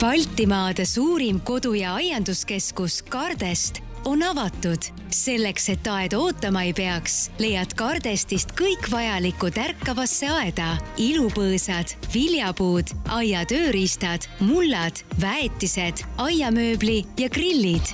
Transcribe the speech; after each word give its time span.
Baltimaade 0.00 0.84
suurim 0.84 1.40
kodu- 1.40 1.74
ja 1.74 1.94
aianduskeskus 1.94 3.02
Kardest 3.02 3.80
on 4.04 4.22
avatud. 4.22 4.78
selleks, 5.10 5.68
et 5.68 5.86
aed 5.86 6.12
ootama 6.12 6.62
ei 6.62 6.72
peaks, 6.72 7.30
leiad 7.38 7.74
Kardestist 7.74 8.52
kõik 8.52 8.90
vajaliku 8.90 9.50
tärkavasse 9.50 10.28
aeda. 10.28 10.76
ilupõõsad, 10.96 11.96
viljapuud, 12.14 12.86
aia 13.08 13.44
tööriistad, 13.44 14.28
mullad, 14.40 15.02
väetised, 15.20 16.04
aiamööbli 16.16 17.04
ja 17.16 17.28
grillid. 17.28 17.88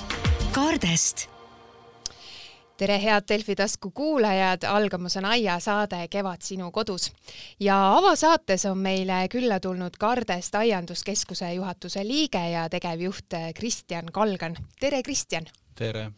Kardest 0.52 1.33
tere, 2.76 2.96
head 2.98 3.26
Delfi 3.28 3.54
tasku 3.58 3.90
kuulajad, 3.94 4.64
algamas 4.66 5.16
on 5.16 5.28
aiasaade 5.30 6.08
Kevad 6.10 6.42
sinu 6.42 6.70
kodus 6.74 7.12
ja 7.60 7.76
avasaates 7.96 8.66
on 8.70 8.78
meile 8.78 9.24
külla 9.30 9.60
tulnud 9.60 9.94
Kardest 9.98 10.54
aianduskeskuse 10.58 11.52
juhatuse 11.54 12.04
liige 12.06 12.42
ja 12.50 12.68
tegevjuht 12.68 13.38
Kristjan 13.54 14.10
Kalgan. 14.12 14.56
tere, 14.80 15.02
Kristjan! 15.02 15.46
tere! 15.74 16.10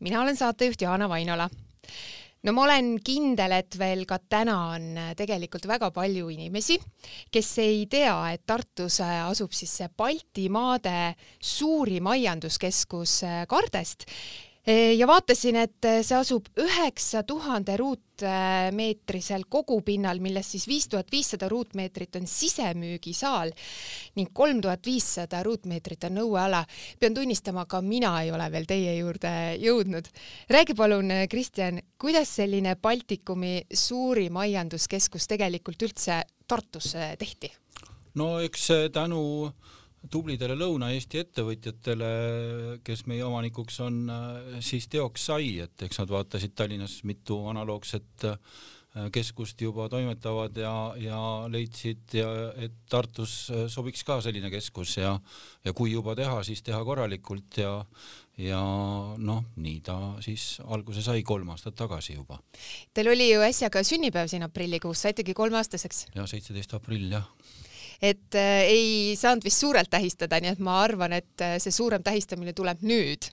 mina 0.00 0.20
olen 0.20 0.36
saatejuht 0.36 0.82
Jaana 0.82 1.08
Vainola 1.08 1.48
no 2.42 2.52
ma 2.52 2.62
olen 2.66 2.98
kindel, 3.04 3.56
et 3.56 3.78
veel 3.78 4.04
ka 4.06 4.18
täna 4.18 4.56
on 4.76 4.98
tegelikult 5.16 5.66
väga 5.66 5.90
palju 5.90 6.28
inimesi, 6.30 6.76
kes 7.32 7.52
ei 7.64 7.86
tea, 7.90 8.14
et 8.34 8.44
Tartus 8.46 9.00
asub 9.00 9.56
siis 9.56 9.72
see 9.80 9.88
Baltimaade 9.96 11.14
suurim 11.40 12.12
aianduskeskus 12.12 13.22
Kardest 13.48 14.06
ja 14.66 15.06
vaatasin, 15.06 15.56
et 15.62 15.86
see 16.02 16.16
asub 16.16 16.48
üheksa 16.58 17.22
tuhande 17.26 17.76
ruutmeetrisel 17.78 19.44
kogupinnal, 19.48 20.18
millest 20.22 20.56
siis 20.56 20.66
viis 20.66 20.88
tuhat 20.90 21.12
viissada 21.12 21.48
ruutmeetrit 21.48 22.18
on 22.18 22.26
sisemüügisaal 22.26 23.52
ning 24.18 24.32
kolm 24.34 24.60
tuhat 24.64 24.86
viissada 24.86 25.42
ruutmeetrit 25.46 26.08
on 26.10 26.18
õueala. 26.24 26.64
pean 26.98 27.14
tunnistama, 27.14 27.66
ka 27.66 27.80
mina 27.80 28.16
ei 28.22 28.32
ole 28.32 28.50
veel 28.52 28.66
teie 28.66 28.96
juurde 28.98 29.32
jõudnud. 29.62 30.10
räägi 30.50 30.74
palun, 30.74 31.12
Kristjan, 31.30 31.80
kuidas 31.98 32.36
selline 32.36 32.76
Baltikumi 32.76 33.62
suurim 33.72 34.36
aianduskeskus 34.36 35.26
tegelikult 35.26 35.82
üldse 35.82 36.22
Tartusse 36.46 37.14
tehti? 37.18 37.52
no 38.14 38.38
eks 38.40 38.68
tänu 38.92 39.52
tublidele 40.12 40.56
Lõuna-Eesti 40.58 41.20
ettevõtjatele, 41.22 42.08
kes 42.86 43.04
meie 43.10 43.24
omanikuks 43.26 43.80
on, 43.84 44.00
siis 44.64 44.88
teoks 44.92 45.28
sai, 45.30 45.56
et 45.64 45.86
eks 45.86 46.02
nad 46.02 46.12
vaatasid 46.12 46.54
Tallinnas 46.56 47.00
mitu 47.08 47.38
analoogset 47.50 48.26
äh, 48.30 48.38
keskust 49.12 49.60
juba 49.60 49.88
toimetavad 49.92 50.56
ja, 50.56 50.74
ja 51.00 51.20
leidsid 51.52 52.16
ja 52.16 52.28
et 52.66 52.76
Tartus 52.90 53.34
äh, 53.50 53.66
sobiks 53.72 54.04
ka 54.06 54.20
selline 54.24 54.50
keskus 54.52 54.96
ja, 54.96 55.16
ja 55.64 55.74
kui 55.76 55.92
juba 55.92 56.16
teha, 56.16 56.40
siis 56.46 56.64
teha 56.64 56.80
korralikult 56.86 57.60
ja, 57.60 57.74
ja 58.40 58.62
noh, 59.18 59.44
nii 59.60 59.82
ta 59.84 59.98
siis 60.24 60.56
alguse 60.64 61.04
sai 61.04 61.26
kolm 61.26 61.52
aastat 61.52 61.76
tagasi 61.76 62.16
juba. 62.16 62.40
Teil 62.94 63.12
oli 63.12 63.28
ju 63.32 63.44
äsja 63.44 63.70
ka 63.72 63.84
sünnipäev 63.84 64.32
siin 64.32 64.46
aprillikuus, 64.48 65.04
saitegi 65.04 65.36
kolmeaastaseks? 65.36 66.06
ja 66.16 66.26
seitseteist 66.30 66.76
aprill 66.78 67.12
jah 67.12 67.28
et 68.02 68.34
äh, 68.34 68.66
ei 68.68 69.16
saanud 69.16 69.44
vist 69.44 69.62
suurelt 69.62 69.90
tähistada, 69.90 70.40
nii 70.40 70.56
et 70.56 70.62
ma 70.62 70.80
arvan, 70.82 71.16
et 71.16 71.44
äh, 71.44 71.56
see 71.62 71.74
suurem 71.74 72.04
tähistamine 72.04 72.52
tuleb 72.56 72.84
nüüd, 72.86 73.30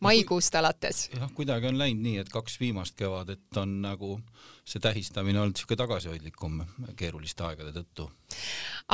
maikuust 0.00 0.54
alates. 0.56 1.08
jah, 1.12 1.28
kuidagi 1.36 1.68
on 1.68 1.78
läinud 1.78 2.04
nii, 2.04 2.16
et 2.22 2.30
kaks 2.32 2.56
viimast 2.60 2.96
kevadet 2.96 3.60
on 3.60 3.80
nagu 3.84 4.16
see 4.64 4.80
tähistamine 4.80 5.40
olnud 5.40 5.58
niisugune 5.58 5.80
tagasihoidlikum 5.82 6.62
keeruliste 6.96 7.44
aegade 7.44 7.74
tõttu. 7.76 8.08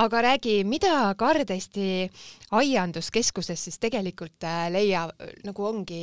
aga 0.03 0.23
räägi, 0.31 0.57
mida 0.67 1.15
Kardesti 1.19 2.11
aianduskeskuses 2.59 3.65
siis 3.69 3.79
tegelikult 3.79 4.45
äh, 4.45 4.67
leia, 4.75 5.07
nagu 5.47 5.69
ongi 5.71 6.03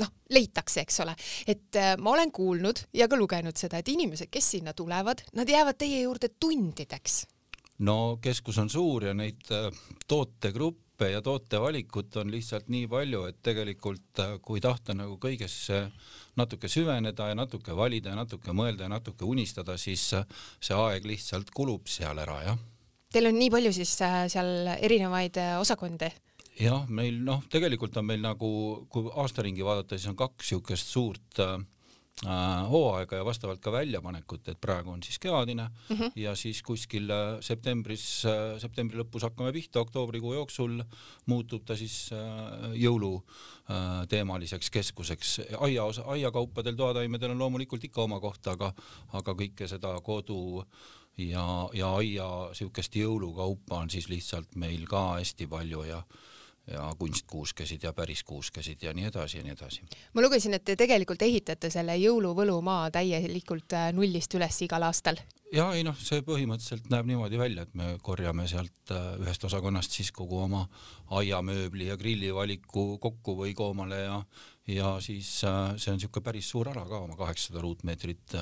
noh, 0.00 0.12
leitakse, 0.32 0.86
eks 0.86 1.00
ole, 1.04 1.16
et 1.46 1.80
ma 2.00 2.16
olen 2.16 2.32
kuulnud 2.32 2.86
ja 2.96 3.08
ka 3.08 3.20
lugenud 3.20 3.56
seda, 3.56 3.82
et 3.82 3.88
inimesed, 3.92 4.32
kes 4.32 4.54
sinna 4.56 4.72
tulevad, 4.72 5.26
nad 5.36 5.48
jäävad 5.48 5.76
teie 5.80 6.06
juurde 6.06 6.32
tundideks 6.40 7.26
no 7.78 8.18
keskus 8.22 8.58
on 8.58 8.70
suur 8.70 9.08
ja 9.08 9.14
neid 9.14 9.50
äh, 9.54 9.68
tootegruppe 10.08 11.10
ja 11.12 11.22
tootevalikut 11.22 12.16
on 12.22 12.32
lihtsalt 12.32 12.68
nii 12.72 12.88
palju, 12.90 13.24
et 13.30 13.40
tegelikult 13.42 14.22
äh, 14.24 14.36
kui 14.42 14.62
tahta 14.64 14.96
nagu 14.98 15.18
kõigesse 15.22 15.84
natuke 16.38 16.70
süveneda 16.70 17.30
ja 17.30 17.38
natuke 17.38 17.76
valida 17.76 18.12
ja 18.12 18.18
natuke 18.18 18.54
mõelda 18.54 18.86
ja 18.86 18.92
natuke 18.92 19.26
unistada, 19.26 19.78
siis 19.78 20.10
äh, 20.18 20.26
see 20.60 20.76
aeg 20.76 21.06
lihtsalt 21.06 21.52
kulub 21.54 21.88
seal 21.90 22.18
ära, 22.18 22.42
jah. 22.50 22.58
Teil 23.12 23.30
on 23.30 23.38
nii 23.40 23.50
palju 23.52 23.72
siis 23.72 23.94
seal 23.98 24.74
erinevaid 24.76 25.38
osakondi? 25.60 26.10
jah, 26.58 26.84
meil 26.90 27.20
noh, 27.22 27.44
tegelikult 27.48 27.96
on 28.00 28.08
meil 28.08 28.20
nagu, 28.20 28.48
kui 28.90 29.06
aastaringi 29.22 29.64
vaadata, 29.64 29.96
siis 29.96 30.10
on 30.10 30.18
kaks 30.18 30.50
niisugust 30.50 30.90
suurt 30.90 31.38
äh, 31.40 31.54
Äh, 31.54 31.77
hooaega 32.68 33.16
ja 33.16 33.24
vastavalt 33.24 33.60
ka 33.62 33.72
väljapanekut, 33.72 34.48
et 34.48 34.60
praegu 34.60 34.90
on 34.90 35.02
siis 35.02 35.18
kevadine 35.18 35.68
mm 35.68 35.96
-hmm. 35.96 36.12
ja 36.16 36.34
siis 36.36 36.62
kuskil 36.62 37.10
äh, 37.10 37.38
septembris, 37.40 38.24
äh, 38.24 38.58
septembri 38.58 38.98
lõpus 38.98 39.22
hakkame 39.22 39.52
pihta, 39.52 39.80
oktoobrikuu 39.80 40.34
jooksul 40.34 40.82
muutub 41.26 41.64
ta 41.64 41.76
siis 41.76 42.10
jõulu 42.74 43.22
teemaliseks 44.08 44.70
keskuseks. 44.70 45.40
aia 45.60 45.82
aiakaupadel, 46.06 46.74
toataimedel 46.74 47.30
on 47.30 47.38
loomulikult 47.38 47.84
ikka 47.84 48.02
oma 48.02 48.20
koht, 48.20 48.46
aga, 48.46 48.72
aga 49.12 49.32
kõike 49.32 49.68
seda 49.68 50.00
kodu 50.00 50.64
ja, 51.18 51.68
ja 51.72 51.94
aia 51.94 52.28
siukest 52.52 52.96
jõulukaupa 52.96 53.82
on 53.82 53.90
siis 53.90 54.08
lihtsalt 54.08 54.56
meil 54.56 54.86
ka 54.86 55.18
hästi 55.18 55.46
palju 55.46 55.82
ja 55.82 56.02
ja 56.72 56.92
kunstkuuskesid 56.98 57.82
ja 57.82 57.92
päris 57.92 58.22
kuuskesid 58.24 58.82
ja 58.82 58.92
nii 58.94 59.08
edasi 59.08 59.38
ja 59.38 59.44
nii 59.44 59.52
edasi. 59.52 59.82
ma 60.14 60.22
lugesin, 60.22 60.54
et 60.54 60.64
te 60.64 60.76
tegelikult 60.76 61.22
ehitate 61.22 61.70
selle 61.70 61.96
jõuluvõlumaa 61.96 62.90
täielikult 62.94 63.76
äh, 63.76 63.90
nullist 63.96 64.34
üles 64.34 64.60
igal 64.66 64.84
aastal. 64.88 65.20
ja 65.52 65.70
ei 65.76 65.84
noh, 65.86 65.96
see 65.96 66.20
põhimõtteliselt 66.26 66.90
näeb 66.92 67.08
niimoodi 67.08 67.40
välja, 67.40 67.64
et 67.64 67.74
me 67.74 67.96
korjame 68.02 68.48
sealt 68.50 68.92
äh, 68.92 69.14
ühest 69.22 69.44
osakonnast 69.48 69.96
siis 69.96 70.12
kogu 70.12 70.42
oma 70.44 70.66
aiamööbli 71.20 71.88
ja 71.88 71.96
grillivaliku 71.96 72.98
kokku 72.98 73.36
või 73.42 73.54
koomale 73.56 74.04
ja 74.04 74.22
ja 74.68 74.98
siis 75.00 75.44
äh, 75.44 75.76
see 75.76 75.92
on 75.94 76.00
niisugune 76.00 76.24
päris 76.24 76.50
suur 76.50 76.68
ala 76.68 76.84
ka, 76.88 77.00
oma 77.06 77.16
kaheksasada 77.16 77.64
ruutmeetrit, 77.64 78.36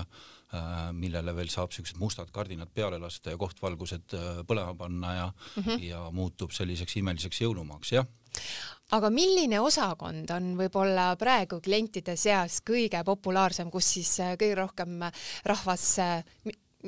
millele 0.95 1.33
veel 1.35 1.49
saab 1.51 1.73
siuksed 1.75 1.99
mustad 1.99 2.31
kardinad 2.33 2.71
peale 2.75 3.01
lasta 3.03 3.33
ja 3.33 3.39
kohtvalgused 3.41 4.15
põlema 4.47 4.77
panna 4.79 5.15
ja 5.15 5.27
mm, 5.27 5.63
-hmm. 5.63 5.83
ja 5.83 6.05
muutub 6.15 6.55
selliseks 6.55 6.97
imeliseks 7.03 7.41
jõulumaaks, 7.41 7.93
jah 7.93 8.07
aga 8.95 9.11
milline 9.11 9.59
osakond 9.63 10.31
on 10.35 10.53
võib-olla 10.59 11.09
praegu 11.19 11.59
klientide 11.65 12.17
seas 12.21 12.61
kõige 12.67 13.03
populaarsem, 13.07 13.71
kus 13.73 13.89
siis 13.97 14.13
äh, 14.23 14.37
kõige 14.39 14.61
rohkem 14.61 15.01
rahvas 15.47 15.87
äh, 16.03 16.37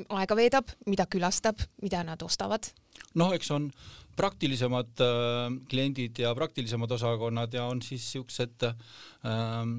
aega 0.09 0.37
veedab, 0.37 0.75
mida 0.89 1.07
külastab, 1.09 1.61
mida 1.83 2.03
nad 2.07 2.21
ostavad? 2.25 2.71
noh, 3.17 3.33
eks 3.33 3.49
on 3.55 3.71
praktilisemad 4.19 4.99
äh, 4.99 5.53
kliendid 5.71 6.19
ja 6.19 6.33
praktilisemad 6.35 6.91
osakonnad 6.91 7.53
ja 7.53 7.65
on 7.71 7.81
siis 7.81 8.03
siuksed 8.11 8.65
ähm,, 8.65 9.71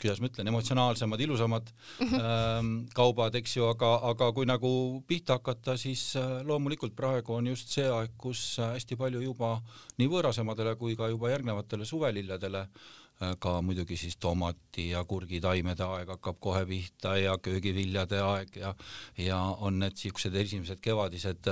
kuidas 0.00 0.22
ma 0.22 0.30
ütlen, 0.30 0.48
emotsionaalsemad, 0.48 1.20
ilusamad 1.20 1.68
ähm, 2.00 2.72
kaubad, 2.96 3.36
eks 3.36 3.58
ju, 3.58 3.66
aga, 3.68 3.92
aga 4.12 4.30
kui 4.32 4.48
nagu 4.48 4.72
pihta 5.08 5.36
hakata, 5.36 5.76
siis 5.80 6.06
äh, 6.16 6.40
loomulikult 6.48 6.96
praegu 6.96 7.36
on 7.36 7.52
just 7.52 7.74
see 7.76 7.84
aeg, 7.84 8.16
kus 8.16 8.56
hästi 8.62 8.96
palju 8.96 9.20
juba 9.26 9.58
nii 10.00 10.10
võõrasemadele 10.14 10.74
kui 10.80 10.96
ka 10.96 11.12
juba 11.12 11.34
järgnevatele 11.34 11.88
suvelilledele 11.88 12.64
äh, 12.64 12.90
ka 13.38 13.52
muidugi 13.62 13.96
siis 13.96 14.16
tomati 14.16 14.88
ja 14.90 15.04
kurgitaimede 15.06 15.84
aeg 15.84 16.08
hakkab 16.14 16.38
kohe 16.42 16.64
pihta 16.66 17.14
ja 17.20 17.36
köögiviljade 17.38 18.18
aeg 18.24 18.56
ja 18.56 18.74
ja 19.18 19.38
on 19.38 19.78
need 19.78 19.96
siuksed 19.96 20.34
esimesed 20.34 20.80
kevadised 20.82 21.50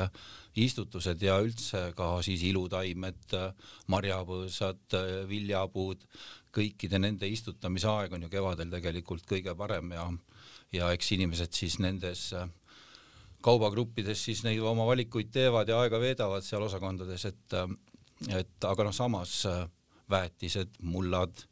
istutused 0.59 1.23
ja 1.23 1.39
üldse 1.39 1.93
ka 1.97 2.09
siis 2.27 2.43
ilutaimed, 2.49 3.37
marjapõõsad, 3.93 4.97
viljapuud, 5.31 6.03
kõikide 6.51 6.99
nende 6.99 7.29
istutamise 7.31 7.89
aeg 7.89 8.17
on 8.17 8.27
ju 8.27 8.33
kevadel 8.33 8.73
tegelikult 8.73 9.27
kõige 9.29 9.55
parem 9.55 9.95
ja 9.95 10.09
ja 10.73 10.91
eks 10.95 11.13
inimesed 11.17 11.55
siis 11.55 11.79
nendes 11.83 12.31
kaubagruppides 13.43 14.25
siis 14.25 14.43
neid 14.45 14.61
oma 14.63 14.87
valikuid 14.87 15.31
teevad 15.35 15.69
ja 15.69 15.81
aega 15.83 16.01
veedavad 16.03 16.45
seal 16.47 16.67
osakondades, 16.67 17.25
et 17.31 17.57
et 18.29 18.67
aga 18.69 18.85
noh, 18.85 18.95
samas 18.95 19.45
väetised, 20.11 20.81
mullad 20.83 21.47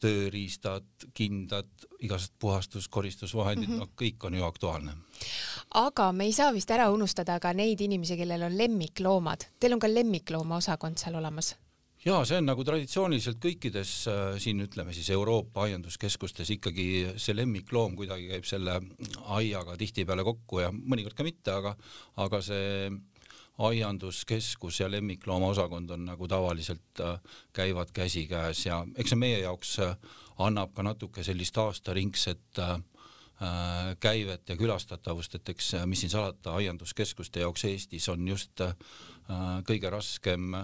tööriistad, 0.00 0.86
kindad, 1.14 1.68
igasugused 2.00 2.38
puhastus, 2.38 2.88
koristusvahendid 2.88 3.68
mm, 3.68 3.74
-hmm. 3.74 3.84
noh, 3.84 3.92
kõik 4.00 4.26
on 4.26 4.34
ju 4.34 4.44
aktuaalne. 4.44 4.96
aga 5.74 6.12
me 6.12 6.24
ei 6.24 6.32
saa 6.32 6.52
vist 6.52 6.70
ära 6.70 6.90
unustada 6.90 7.40
ka 7.40 7.52
neid 7.52 7.80
inimesi, 7.80 8.16
kellel 8.16 8.42
on 8.42 8.58
lemmikloomad. 8.58 9.46
Teil 9.60 9.72
on 9.72 9.78
ka 9.78 9.88
lemmiklooma 9.94 10.56
osakond 10.56 10.98
seal 10.98 11.14
olemas? 11.14 11.54
ja 12.04 12.18
see 12.28 12.38
on 12.38 12.44
nagu 12.44 12.64
traditsiooniliselt 12.64 13.38
kõikides 13.40 13.92
äh, 14.12 14.36
siin 14.42 14.60
ütleme 14.60 14.92
siis 14.92 15.08
Euroopa 15.10 15.64
aianduskeskustes 15.64 16.50
ikkagi 16.50 16.86
see 17.16 17.36
lemmikloom 17.36 17.96
kuidagi 17.96 18.28
käib 18.28 18.44
selle 18.44 18.80
aiaga 19.38 19.76
tihtipeale 19.80 20.24
kokku 20.24 20.60
ja 20.60 20.72
mõnikord 20.74 21.16
ka 21.16 21.24
mitte, 21.24 21.54
aga, 21.54 21.74
aga 22.16 22.42
see 22.44 22.90
aianduskeskus 23.58 24.80
ja 24.80 24.90
lemmikloomaosakond 24.90 25.90
on 25.90 26.04
nagu 26.04 26.28
tavaliselt 26.28 27.00
äh, 27.00 27.20
käivad 27.52 27.92
käsikäes 27.92 28.66
ja 28.66 28.86
eks 28.96 29.14
see 29.14 29.18
meie 29.18 29.38
jaoks 29.38 29.78
äh, 29.78 29.94
annab 30.38 30.74
ka 30.74 30.82
natuke 30.82 31.22
sellist 31.22 31.58
aastaringset 31.58 32.58
äh, 32.58 32.80
käivet 34.00 34.48
ja 34.48 34.56
külastatavust, 34.56 35.34
et 35.34 35.48
eks 35.48 35.72
mis 35.90 36.00
siin 36.00 36.10
salata, 36.10 36.54
aianduskeskuste 36.54 37.42
jaoks 37.42 37.64
Eestis 37.66 38.06
on 38.08 38.28
just 38.28 38.62
kõige 39.66 39.90
raskem 39.90 40.54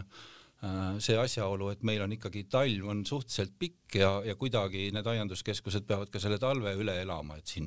see 1.02 1.16
asjaolu, 1.18 1.72
et 1.74 1.82
meil 1.82 2.04
on 2.04 2.14
ikkagi 2.14 2.44
talv 2.52 2.86
on 2.92 3.02
suhteliselt 3.04 3.56
pikk 3.58 3.98
ja, 3.98 4.12
ja 4.24 4.36
kuidagi 4.38 4.86
need 4.94 5.06
aianduskeskused 5.12 5.84
peavad 5.88 6.14
ka 6.14 6.22
selle 6.22 6.38
talve 6.38 6.76
üle 6.78 6.94
elama, 7.02 7.40
et 7.40 7.50
siin 7.50 7.66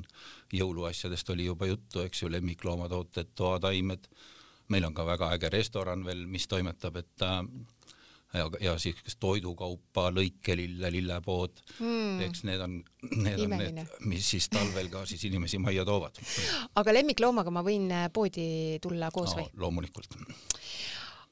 jõuluasjadest 0.56 1.30
oli 1.36 1.50
juba 1.50 1.68
juttu, 1.68 2.00
eks 2.00 2.24
ju, 2.24 2.32
lemmikloomatooded, 2.32 3.34
toataimed 3.36 4.08
meil 4.72 4.84
on 4.88 4.94
ka 4.94 5.06
väga 5.06 5.32
äge 5.36 5.50
restoran 5.52 6.04
veel, 6.06 6.26
mis 6.30 6.46
toimetab, 6.48 6.96
et 7.02 7.24
äh, 7.26 7.40
ja, 8.38 8.48
ja 8.60 8.74
siukest 8.78 9.18
toidukaupa, 9.22 10.08
lõikelille, 10.14 10.90
lillepood 10.92 11.60
mm., 11.78 12.24
eks 12.28 12.44
need 12.48 12.64
on, 12.64 12.78
need 13.12 13.44
Imeline. 13.44 13.68
on 13.68 13.78
need, 13.82 13.94
mis 14.10 14.30
siis 14.34 14.48
talvel 14.52 14.90
ka 14.92 15.04
siis 15.08 15.24
inimesi 15.28 15.60
majja 15.62 15.84
toovad. 15.88 16.18
aga 16.80 16.96
lemmikloomaga 16.98 17.54
ma 17.54 17.64
võin 17.66 17.90
äh, 17.92 18.08
poodi 18.12 18.80
tulla 18.82 19.12
koos 19.14 19.34
no, 19.36 19.42
või? 19.42 19.50
loomulikult 19.66 20.18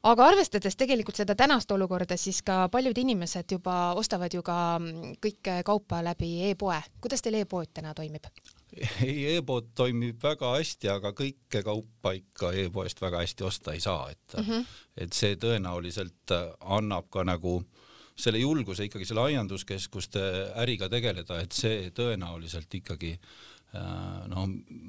aga 0.03 0.29
arvestades 0.33 0.77
tegelikult 0.79 1.19
seda 1.19 1.37
tänast 1.39 1.71
olukorda, 1.71 2.17
siis 2.19 2.43
ka 2.47 2.67
paljud 2.73 2.99
inimesed 2.99 3.57
juba 3.59 3.95
ostavad 3.99 4.35
ju 4.35 4.43
ka 4.47 4.59
mm, 4.79 5.19
kõike 5.23 5.61
kaupa 5.67 6.03
läbi 6.05 6.35
e-poe. 6.51 6.81
kuidas 7.01 7.23
teil 7.23 7.41
e-pood 7.43 7.71
täna 7.75 7.95
toimib? 7.95 8.27
ei, 9.07 9.37
e-pood 9.37 9.73
toimib 9.77 10.23
väga 10.23 10.55
hästi, 10.57 10.91
aga 10.93 11.13
kõike 11.17 11.63
kaupa 11.67 12.15
ikka 12.17 12.53
e-poest 12.65 13.03
väga 13.03 13.23
hästi 13.25 13.47
osta 13.49 13.77
ei 13.77 13.81
saa, 13.85 14.11
et 14.11 14.37
mm, 14.39 14.49
-hmm. 14.49 14.67
et 14.97 15.13
see 15.13 15.37
tõenäoliselt 15.37 16.37
annab 16.61 17.11
ka 17.11 17.25
nagu 17.25 17.61
selle 18.17 18.39
julguse 18.39 18.87
ikkagi 18.89 19.09
selle 19.09 19.25
aianduskeskuste 19.29 20.21
äriga 20.63 20.89
tegeleda, 20.89 21.41
et 21.41 21.53
see 21.53 21.91
tõenäoliselt 21.97 22.75
ikkagi 22.81 23.13
äh, 23.17 24.29
no 24.29 24.47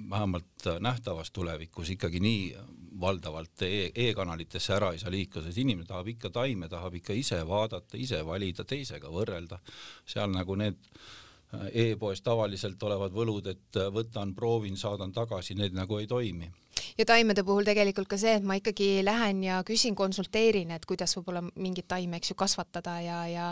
vähemalt 0.09 0.68
nähtavas 0.80 1.31
tulevikus 1.31 1.89
ikkagi 1.95 2.19
nii 2.19 2.53
valdavalt 3.00 3.62
e 3.68 3.91
e-kanalitesse 3.95 4.74
ära 4.75 4.91
ei 4.94 5.00
saa 5.01 5.12
liikuda, 5.12 5.45
sest 5.47 5.57
inimene 5.63 5.88
tahab 5.88 6.07
ikka 6.13 6.30
taime, 6.30 6.69
tahab 6.69 6.95
ikka 7.00 7.15
ise 7.18 7.39
vaadata, 7.47 7.97
ise 7.97 8.21
valida, 8.25 8.63
teisega 8.63 9.12
võrrelda, 9.12 9.59
seal 10.06 10.31
nagu 10.31 10.56
need 10.56 10.80
e-poes 11.74 12.22
tavaliselt 12.22 12.84
olevad 12.84 13.14
võlud, 13.14 13.48
et 13.52 13.80
võtan, 13.94 14.34
proovin, 14.36 14.78
saadan 14.78 15.14
tagasi, 15.14 15.56
need 15.60 15.76
nagu 15.78 15.98
ei 16.00 16.08
toimi. 16.08 16.52
ja 16.98 17.06
taimede 17.06 17.44
puhul 17.44 17.64
tegelikult 17.64 18.08
ka 18.10 18.18
see, 18.18 18.36
et 18.40 18.44
ma 18.44 18.58
ikkagi 18.60 19.04
lähen 19.06 19.44
ja 19.44 19.62
küsin, 19.64 19.96
konsulteerin, 19.96 20.72
et 20.72 20.86
kuidas 20.86 21.16
võib-olla 21.18 21.44
mingit 21.56 21.88
taime, 21.88 22.18
eks 22.18 22.34
ju, 22.34 22.36
kasvatada 22.36 23.00
ja, 23.02 23.20
ja 23.28 23.50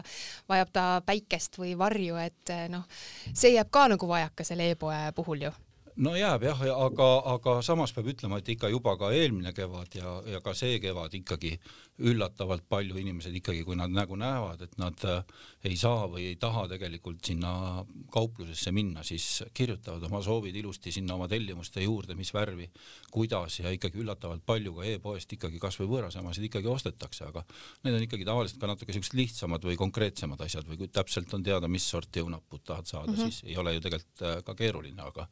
vajab 0.49 0.71
ta 0.73 0.85
päikest 1.05 1.59
või 1.61 1.75
varju, 1.77 2.17
et 2.21 2.55
noh, 2.69 2.87
see 3.33 3.55
jääb 3.55 3.69
ka 3.71 3.87
nagu 3.95 4.07
vajaka 4.07 4.47
selle 4.47 4.71
e-poe 4.73 5.03
puhul 5.15 5.49
ju 5.49 5.53
no 5.95 6.13
jääb 6.15 6.45
jah, 6.45 6.61
aga, 6.85 7.07
aga 7.33 7.55
samas 7.65 7.93
peab 7.95 8.11
ütlema, 8.13 8.39
et 8.39 8.49
ikka 8.53 8.69
juba 8.71 8.95
ka 8.99 9.11
eelmine 9.15 9.53
kevad 9.55 9.95
ja, 9.97 10.17
ja 10.29 10.41
ka 10.43 10.53
see 10.57 10.79
kevad 10.83 11.13
ikkagi 11.17 11.57
üllatavalt 12.01 12.63
palju 12.69 12.97
inimesed 12.97 13.35
ikkagi, 13.37 13.63
kui 13.67 13.77
nad 13.77 13.91
nagu 13.93 14.15
näevad, 14.17 14.63
et 14.65 14.77
nad 14.81 15.05
äh, 15.07 15.21
ei 15.67 15.77
saa 15.77 16.07
või 16.09 16.31
ei 16.31 16.37
taha 16.41 16.65
tegelikult 16.71 17.21
sinna 17.25 17.83
kauplusesse 18.13 18.73
minna, 18.75 19.03
siis 19.05 19.43
kirjutavad 19.53 20.03
oma 20.07 20.21
soovid 20.25 20.55
ilusti 20.57 20.93
sinna 20.93 21.17
oma 21.17 21.27
tellimuste 21.31 21.83
juurde, 21.85 22.15
mis 22.17 22.33
värvi, 22.33 22.69
kuidas 23.13 23.59
ja 23.61 23.73
ikkagi 23.73 24.01
üllatavalt 24.01 24.45
palju 24.47 24.75
ka 24.79 24.87
e-poest 24.93 25.37
ikkagi 25.37 25.61
kasvõi 25.61 25.89
võõrasemasid 25.91 26.49
ikkagi 26.49 26.71
ostetakse, 26.71 27.27
aga 27.29 27.45
need 27.85 27.97
on 27.97 28.07
ikkagi 28.07 28.27
tavaliselt 28.27 28.61
ka 28.61 28.71
natuke 28.71 28.95
siuksed 28.97 29.17
lihtsamad 29.19 29.65
või 29.67 29.77
konkreetsemad 29.79 30.41
asjad 30.41 30.69
või 30.69 30.81
kui 30.81 30.91
täpselt 30.93 31.33
on 31.37 31.45
teada, 31.45 31.69
mis 31.71 31.85
sorti 31.85 32.23
õunaput 32.23 32.65
tahad 32.65 32.89
saada 32.89 33.11
mm, 33.11 33.17
-hmm. 33.17 33.29
siis 33.29 33.51
ei 33.51 33.57
ole 33.57 33.75
ju 33.75 33.83
tegelikult 33.85 34.25
äh, 34.25 34.39
ka 34.45 34.55
keeruline, 34.57 35.01
aga 35.01 35.27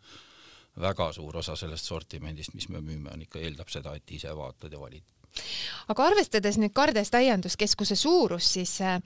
väga 0.79 1.11
suur 1.13 1.37
osa 1.37 1.55
sellest 1.59 1.85
sortimendist, 1.85 2.53
mis 2.55 2.69
me 2.69 2.81
müüme, 2.81 3.11
on 3.13 3.21
ikka, 3.21 3.39
eeldab 3.39 3.69
seda, 3.69 3.95
et 3.95 4.11
ise 4.11 4.35
vaatad 4.35 4.73
ja 4.73 4.79
valid 4.79 5.19
aga 5.89 6.05
arvestades 6.09 6.59
nüüd 6.61 6.73
Kardes 6.75 7.11
täienduskeskuse 7.13 7.97
suurust, 7.97 8.53
siis 8.57 8.75
äh, 8.85 8.99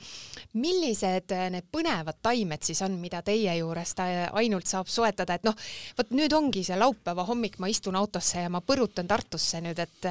millised 0.59 1.31
äh, 1.35 1.47
need 1.53 1.69
põnevad 1.73 2.19
taimed 2.25 2.65
siis 2.65 2.81
on, 2.85 2.97
mida 3.01 3.23
teie 3.25 3.55
juurest 3.59 4.03
äh, 4.03 4.27
ainult 4.39 4.69
saab 4.69 4.91
soetada, 4.91 5.37
et 5.37 5.47
noh, 5.47 5.57
vot 5.97 6.13
nüüd 6.15 6.35
ongi 6.35 6.65
see 6.67 6.77
laupäeva 6.79 7.25
hommik, 7.29 7.59
ma 7.63 7.71
istun 7.71 7.97
autosse 7.99 8.45
ja 8.45 8.51
ma 8.53 8.63
põrutan 8.65 9.07
Tartusse 9.07 9.61
nüüd, 9.63 9.79
et, 9.79 10.07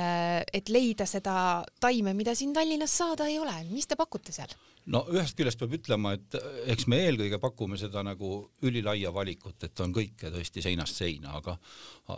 et 0.52 0.68
leida 0.72 1.06
seda 1.08 1.34
taime, 1.80 2.14
mida 2.16 2.36
siin 2.38 2.52
Tallinnas 2.56 2.98
saada 3.02 3.28
ei 3.30 3.40
ole, 3.42 3.56
mis 3.72 3.88
te 3.88 3.98
pakute 3.98 4.34
seal? 4.34 4.52
no 4.90 5.02
ühest 5.12 5.36
küljest 5.38 5.60
peab 5.60 5.76
ütlema, 5.76 6.14
et 6.16 6.36
eks 6.72 6.88
me 6.90 6.98
eelkõige 7.04 7.38
pakume 7.42 7.78
seda 7.78 8.02
nagu 8.06 8.32
ülilaia 8.66 9.12
valikut, 9.14 9.60
et 9.62 9.82
on 9.84 9.94
kõike 9.94 10.32
tõesti 10.34 10.64
seinast 10.64 10.98
seina, 10.98 11.36
aga 11.38 11.54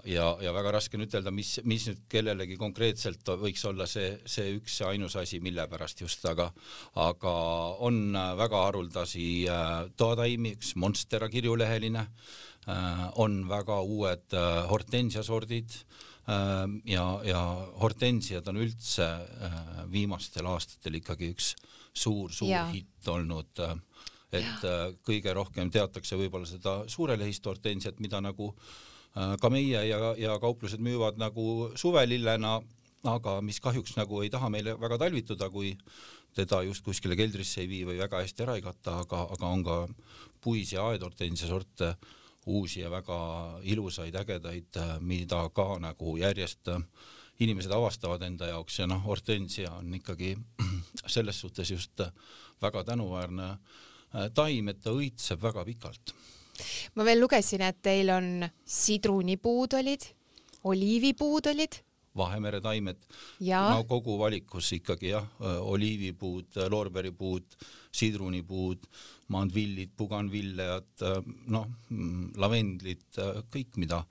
ja, 0.09 0.31
ja 0.41 0.55
väga 0.57 0.73
raske 0.79 0.97
on 0.97 1.05
ütelda, 1.05 1.33
mis, 1.35 1.59
mis 1.69 1.85
nüüd 1.91 2.05
kellelegi 2.11 2.57
konkreetselt 2.61 3.35
võiks 3.41 3.65
olla 3.69 3.84
see, 3.91 4.15
see 4.27 4.57
üks 4.59 4.79
ja 4.81 4.91
ainus 4.93 5.17
asi, 5.21 5.41
mille 5.45 5.67
pärast 5.71 6.01
just, 6.05 6.25
aga 6.31 6.51
aga 7.01 7.35
on 7.87 8.17
väga 8.39 8.65
haruldasi 8.69 9.29
äh, 9.51 9.77
toataimi, 9.97 10.55
üks 10.59 10.75
Monstera 10.81 11.29
kirjuleheline 11.33 12.07
äh,, 12.07 13.07
on 13.21 13.43
väga 13.49 13.81
uued 13.83 14.37
äh, 14.37 14.65
hortensiasordid 14.71 15.79
äh, 16.29 16.67
ja, 16.91 17.07
ja 17.25 17.45
hortensiad 17.83 18.49
on 18.53 18.63
üldse 18.65 19.09
äh, 19.09 19.63
viimastel 19.93 20.47
aastatel 20.53 21.01
ikkagi 21.01 21.33
üks 21.35 21.55
suur-suur 21.95 22.73
hitt 22.75 23.09
olnud 23.15 23.63
äh, 23.63 23.77
et 24.35 24.67
äh, 24.67 24.89
kõige 25.07 25.35
rohkem 25.37 25.71
teatakse 25.73 26.19
võib-olla 26.19 26.49
seda 26.49 26.83
suurelehist 26.91 27.47
hortensiat, 27.47 28.01
mida 28.03 28.21
nagu 28.25 28.51
äh, 28.53 29.35
ka 29.41 29.51
meie 29.53 29.85
ja, 29.89 30.15
ja 30.19 30.39
kauplused 30.43 30.83
müüvad 30.85 31.21
nagu 31.21 31.71
suvelillena, 31.79 32.59
aga 33.05 33.39
mis 33.45 33.61
kahjuks 33.61 33.97
nagu 33.99 34.23
ei 34.25 34.31
taha 34.33 34.49
meile 34.53 34.75
väga 34.81 34.99
talvituda, 34.99 35.51
kui 35.51 35.75
teda 36.35 36.63
just 36.67 36.85
kuskile 36.85 37.17
keldrisse 37.17 37.63
ei 37.63 37.69
vii 37.71 37.85
või 37.91 37.99
väga 38.01 38.23
hästi 38.23 38.45
ära 38.47 38.57
ei 38.59 38.65
kata, 38.65 38.99
aga, 39.05 39.27
aga 39.37 39.47
on 39.47 39.65
ka 39.65 39.79
puis- 40.41 40.73
ja 40.73 40.89
aedhortensia 40.89 41.49
sorte, 41.49 41.95
uusi 42.47 42.81
ja 42.81 42.91
väga 42.91 43.61
ilusaid, 43.63 44.15
ägedaid, 44.15 44.77
mida 45.01 45.49
ka 45.55 45.79
nagu 45.81 46.17
järjest 46.17 46.69
inimesed 47.41 47.73
avastavad 47.73 48.23
enda 48.23 48.47
jaoks 48.47 48.79
ja 48.79 48.87
noh, 48.87 49.01
hortensia 49.05 49.73
on 49.79 49.95
ikkagi 49.95 50.37
selles 51.15 51.41
suhtes 51.41 51.71
just 51.71 52.01
väga 52.63 52.85
tänuväärne 52.85 53.49
äh, 53.51 54.29
taim, 54.35 54.69
et 54.69 54.81
ta 54.81 54.93
õitseb 54.95 55.43
väga 55.43 55.65
pikalt. 55.65 56.15
ma 56.95 57.05
veel 57.05 57.21
lugesin, 57.21 57.65
et 57.67 57.81
teil 57.83 58.11
on 58.15 58.47
sidrunipuud 58.65 59.75
olid, 59.81 60.07
oliivipuud 60.65 61.51
olid 61.51 61.81
Vahemere 62.15 62.61
taimed, 62.63 63.01
no 63.75 63.83
kogu 63.91 64.15
valikus 64.21 64.69
ikkagi 64.77 65.11
jah, 65.11 65.27
oliivipuud, 65.67 66.61
loorberipuud, 66.71 67.57
sidrunipuud, 67.95 68.87
mandvillid, 69.35 69.93
puganvillejad, 69.99 70.89
äh, 71.03 71.21
noh, 71.55 71.69
mm, 71.91 72.33
lavendlid, 72.39 73.05
kõik, 73.51 73.79
mida 73.83 74.05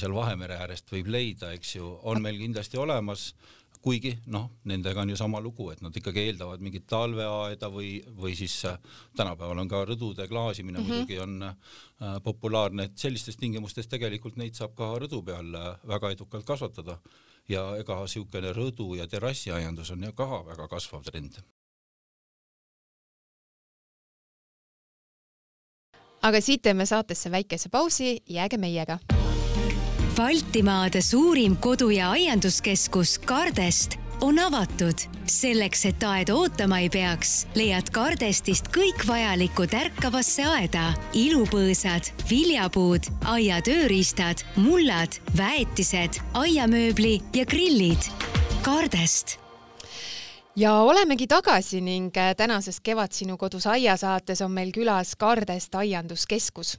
seal 0.00 0.14
Vahemere 0.16 0.56
äärest 0.56 0.88
võib 0.88 1.10
leida, 1.12 1.50
eks 1.52 1.74
ju, 1.76 1.90
on 2.08 2.22
meil 2.24 2.38
kindlasti 2.40 2.78
olemas, 2.80 3.34
kuigi 3.80 4.12
noh, 4.26 4.50
nendega 4.68 5.00
on 5.00 5.10
ju 5.10 5.16
sama 5.16 5.40
lugu, 5.40 5.70
et 5.72 5.80
nad 5.80 5.94
ikkagi 5.96 6.26
eeldavad 6.28 6.60
mingit 6.64 6.86
talveaeda 6.90 7.70
või, 7.72 7.94
või 8.16 8.34
siis 8.36 8.58
äh, 8.68 8.76
tänapäeval 9.16 9.62
on 9.62 9.70
ka 9.70 9.84
rõdude 9.88 10.26
klaasimine 10.28 10.78
mm 10.78 10.84
-hmm. 10.84 10.88
muidugi 10.88 11.18
on 11.18 11.42
äh, 11.42 12.20
populaarne, 12.22 12.84
et 12.84 12.98
sellistes 12.98 13.36
tingimustes 13.36 13.88
tegelikult 13.88 14.36
neid 14.36 14.54
saab 14.54 14.74
ka 14.76 14.92
rõdu 14.98 15.22
peal 15.24 15.54
äh, 15.54 15.70
väga 15.88 16.10
edukalt 16.10 16.44
kasvatada 16.44 16.98
ja 17.48 17.76
ega 17.76 18.00
niisugune 18.00 18.52
rõdu 18.52 18.96
ja 18.96 19.06
terrassiaiandus 19.06 19.90
on 19.90 20.04
ju 20.04 20.12
ka 20.12 20.44
väga 20.46 20.68
kasvav 20.68 21.02
trend. 21.02 21.40
aga 26.22 26.40
siit 26.40 26.62
teeme 26.62 26.86
saatesse 26.86 27.30
väikese 27.30 27.68
pausi, 27.68 28.22
jääge 28.28 28.56
meiega 28.56 28.98
Baltimaade 30.20 31.00
suurim 31.00 31.56
kodu- 31.56 31.90
ja 31.90 32.10
aianduskeskus 32.10 33.18
Kardest 33.18 33.96
on 34.20 34.38
avatud. 34.38 34.98
selleks, 35.26 35.84
et 35.84 36.02
aed 36.02 36.28
ootama 36.28 36.78
ei 36.78 36.88
peaks, 36.90 37.46
leiad 37.54 37.90
Kardestist 37.90 38.68
kõik 38.68 39.06
vajaliku 39.06 39.66
tärkavasse 39.66 40.44
aeda. 40.44 40.92
ilupõõsad, 41.14 42.12
viljapuud, 42.30 43.00
aia 43.24 43.62
tööriistad, 43.62 44.44
mullad, 44.56 45.16
väetised, 45.36 46.20
aiamööbli 46.34 47.22
ja 47.34 47.46
grillid. 47.46 48.10
Kardest 48.62 49.49
ja 50.56 50.72
olemegi 50.82 51.26
tagasi 51.30 51.80
ning 51.84 52.16
äh, 52.18 52.34
tänases 52.36 52.80
Kevad 52.82 53.14
sinu 53.14 53.36
kodus 53.38 53.66
aia 53.70 53.96
saates 53.96 54.40
on 54.42 54.50
meil 54.52 54.72
külas 54.74 55.14
Kardest 55.18 55.74
aianduskeskus. 55.74 56.76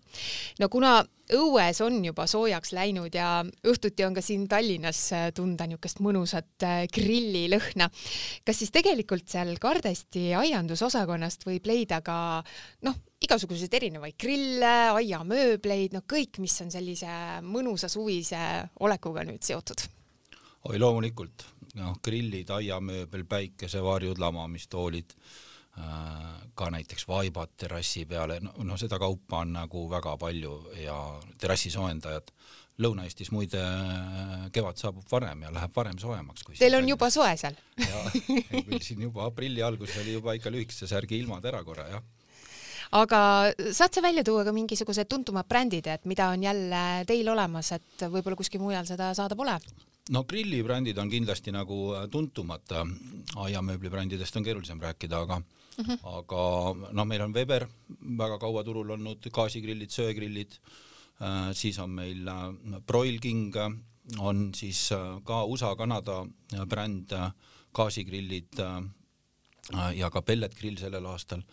no 0.60 0.70
kuna 0.70 1.04
õues 1.32 1.80
on 1.86 2.02
juba 2.06 2.26
soojaks 2.28 2.74
läinud 2.76 3.16
ja 3.16 3.46
õhtuti 3.68 4.04
on 4.06 4.18
ka 4.18 4.22
siin 4.22 4.48
Tallinnas 4.52 5.00
äh, 5.16 5.30
tunda 5.36 5.68
niisugust 5.68 6.02
mõnusat 6.04 6.66
äh, 6.68 6.82
grillilõhna, 6.92 7.88
kas 8.46 8.60
siis 8.60 8.74
tegelikult 8.76 9.30
seal 9.32 9.56
Kardesti 9.62 10.34
aiandusosakonnast 10.36 11.48
võib 11.48 11.72
leida 11.72 12.02
ka 12.04 12.18
noh, 12.84 13.00
igasuguseid 13.24 13.74
erinevaid 13.80 14.18
grille, 14.20 14.76
aiamööbleid, 14.98 15.96
no 15.96 16.04
kõik, 16.04 16.42
mis 16.44 16.60
on 16.66 16.74
sellise 16.74 17.42
mõnusa 17.46 17.88
suvise 17.92 18.68
olekuga 18.84 19.24
nüüd 19.24 19.44
seotud? 19.48 19.88
oi, 20.68 20.78
loomulikult 20.78 21.48
noh, 21.80 21.98
grillid, 22.04 22.50
aiamööbel, 22.52 23.26
päikesevarjud, 23.30 24.20
lamamistoolid 24.22 25.16
äh,, 25.16 26.40
ka 26.56 26.70
näiteks 26.74 27.08
vaibad 27.08 27.54
terrassi 27.58 28.06
peale, 28.10 28.40
no, 28.44 28.54
no 28.68 28.80
seda 28.80 29.00
kaupa 29.02 29.44
on 29.46 29.56
nagu 29.60 29.86
väga 29.92 30.18
palju 30.22 30.58
ja 30.84 30.98
terrassisoojendajad. 31.42 32.34
Lõuna-Eestis 32.82 33.30
muide 33.30 33.60
kevad 34.56 34.80
saabub 34.80 35.06
varem 35.12 35.44
ja 35.44 35.52
läheb 35.54 35.76
varem 35.76 36.00
soojemaks. 36.02 36.48
Teil 36.58 36.80
on 36.80 36.88
juba 36.90 37.12
soe 37.14 37.36
seal? 37.38 37.60
jaa, 37.78 38.06
meil 38.56 38.82
siin 38.82 39.04
juba 39.06 39.28
aprilli 39.28 39.62
alguses 39.62 40.00
oli 40.02 40.16
juba 40.16 40.34
ikka 40.40 40.50
lühikese 40.54 40.90
särgi 40.90 41.20
ilmad 41.22 41.46
ära 41.52 41.62
korra, 41.68 41.86
jah 41.92 42.08
aga 42.92 43.22
saad 43.72 43.94
sa 43.96 44.04
välja 44.04 44.24
tuua 44.28 44.44
ka 44.44 44.54
mingisugused 44.56 45.08
tuntumad 45.08 45.48
brändid, 45.48 45.88
et 45.88 46.06
mida 46.10 46.28
on 46.34 46.44
jälle 46.44 46.82
teil 47.08 47.30
olemas, 47.32 47.72
et 47.78 48.04
võib-olla 48.04 48.40
kuskil 48.40 48.64
mujal 48.64 48.88
seda 48.88 49.14
saada 49.18 49.38
pole? 49.40 49.56
No 50.10 50.24
grillibrändid 50.24 50.98
on 50.98 51.10
kindlasti 51.10 51.52
nagu 51.54 51.94
äh, 51.96 52.08
tuntumata, 52.10 52.86
aiamööblibrändidest 53.36 54.36
on 54.38 54.44
keerulisem 54.44 54.82
rääkida, 54.82 55.22
aga 55.22 55.40
mm 55.40 55.86
-hmm. 55.86 56.00
aga 56.18 56.92
noh, 56.92 57.06
meil 57.06 57.22
on 57.22 57.34
Weber 57.34 57.68
väga 58.18 58.40
kaua 58.40 58.64
turul 58.64 58.90
olnud, 58.90 59.30
gaasigrillid, 59.32 59.90
söegrillid 59.90 60.52
äh,, 61.22 61.54
siis 61.54 61.80
on 61.80 61.90
meil 61.90 62.28
äh, 62.28 62.82
Broil 62.88 63.20
King 63.20 63.56
on 64.18 64.52
siis 64.56 64.90
ka 65.24 65.46
USA-Kanada 65.46 66.26
bränd 66.66 67.14
gaasigrillid 67.74 68.60
ja 69.96 70.10
ka 70.10 70.22
pelletgrill 70.22 70.78
sellel 70.78 71.06
aastal 71.06 71.44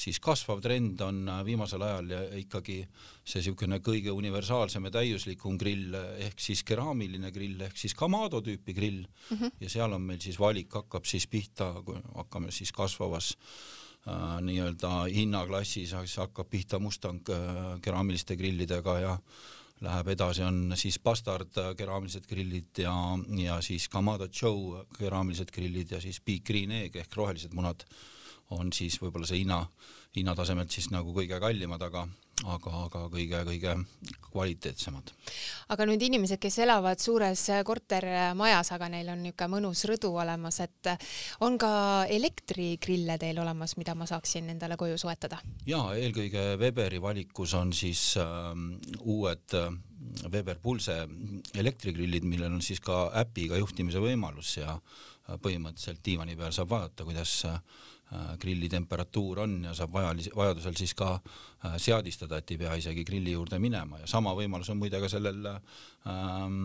siis 0.00 0.20
kasvav 0.22 0.62
trend 0.64 1.00
on 1.04 1.22
äh, 1.28 1.42
viimasel 1.46 1.84
ajal 1.84 2.14
ikkagi 2.40 2.78
see 3.24 3.40
niisugune 3.40 3.80
kõige 3.84 4.14
universaalsem 4.16 4.88
ja 4.88 4.94
täiuslikum 4.98 5.58
grill 5.60 5.96
ehk 6.26 6.40
siis 6.40 6.64
keraamiline 6.66 7.32
grill 7.34 7.60
ehk 7.66 7.76
siis 7.80 7.94
Kamado 7.98 8.40
tüüpi 8.44 8.74
grill 8.76 9.04
mm 9.04 9.36
-hmm. 9.36 9.52
ja 9.60 9.70
seal 9.70 9.92
on 9.92 10.02
meil 10.02 10.20
siis 10.20 10.40
valik 10.40 10.72
hakkab 10.74 11.04
siis 11.04 11.26
pihta, 11.26 11.72
kui 11.84 12.00
hakkame 12.14 12.50
siis 12.50 12.72
kasvavas 12.72 13.36
äh, 14.08 14.40
nii-öelda 14.40 15.06
hinnaklassis, 15.14 15.90
siis 15.90 16.16
hakkab 16.16 16.50
pihta 16.50 16.78
Mustang 16.78 17.22
äh, 17.28 17.80
keraamiliste 17.82 18.36
grillidega 18.36 18.98
ja 19.00 19.18
läheb 19.80 20.08
edasi, 20.08 20.42
on 20.42 20.72
siis 20.76 20.98
Bastard 20.98 21.56
äh, 21.58 21.74
keraamilised 21.76 22.26
grillid 22.28 22.78
ja, 22.78 22.94
ja 23.36 23.60
siis 23.60 23.88
Kamado 23.88 24.28
Joe 24.42 24.84
keraamilised 24.98 25.52
grillid 25.52 25.90
ja 25.90 26.00
siis 26.00 26.20
Big 26.20 26.44
Green 26.44 26.70
Egg 26.70 26.96
ehk 26.96 27.16
rohelised 27.16 27.54
munad 27.56 27.84
on 28.56 28.72
siis 28.74 28.98
võib-olla 29.02 29.28
see 29.28 29.42
hinna, 29.44 29.62
hinnatasemelt 30.16 30.70
siis 30.74 30.90
nagu 30.94 31.14
kõige 31.14 31.38
kallimad, 31.42 31.82
aga 31.86 32.06
aga, 32.48 32.70
aga 32.86 33.02
kõige-kõige 33.12 33.74
kvaliteetsemad. 34.30 35.12
aga 35.74 35.86
nüüd 35.88 36.02
inimesed, 36.06 36.40
kes 36.40 36.60
elavad 36.64 37.00
suures 37.02 37.42
kortermajas, 37.66 38.72
aga 38.76 38.88
neil 38.92 39.10
on 39.12 39.22
niisugune 39.24 39.50
mõnus 39.54 39.84
rõdu 39.88 40.12
olemas, 40.22 40.60
et 40.64 40.92
on 41.44 41.58
ka 41.60 42.06
elektrigrille 42.10 43.18
teil 43.20 43.38
olemas, 43.42 43.76
mida 43.76 43.94
ma 43.94 44.08
saaksin 44.08 44.50
endale 44.54 44.78
koju 44.80 44.98
soetada? 44.98 45.40
jaa, 45.66 45.92
eelkõige 45.96 46.56
Weberi 46.60 47.00
valikus 47.02 47.54
on 47.58 47.74
siis 47.76 48.14
äh, 48.20 48.50
uued 49.00 49.56
äh, 49.58 49.70
Weber 50.32 50.58
Pulse 50.62 50.96
elektrigrillid, 51.54 52.24
millel 52.24 52.54
on 52.54 52.62
siis 52.64 52.80
ka 52.80 53.10
äpiga 53.20 53.58
juhtimise 53.60 54.00
võimalus 54.00 54.56
ja 54.56 54.78
põhimõtteliselt 55.30 56.00
diivani 56.02 56.34
peal 56.34 56.54
saab 56.56 56.72
vaadata, 56.72 57.04
kuidas 57.06 57.34
Äh, 57.46 57.60
grilli 58.40 58.68
temperatuur 58.68 59.38
on 59.44 59.52
ja 59.64 59.74
saab 59.76 59.92
vajalis-, 59.94 60.30
vajadusel 60.36 60.74
siis 60.78 60.94
ka 60.98 61.12
äh, 61.14 61.76
seadistada, 61.78 62.40
et 62.40 62.50
ei 62.50 62.58
pea 62.58 62.74
isegi 62.80 63.04
grilli 63.06 63.34
juurde 63.36 63.60
minema. 63.62 64.00
Ja 64.02 64.08
sama 64.10 64.32
võimalus 64.34 64.70
on 64.72 64.80
muide 64.80 64.98
ka 65.02 65.10
sellel 65.10 65.46
ähm, 65.52 66.56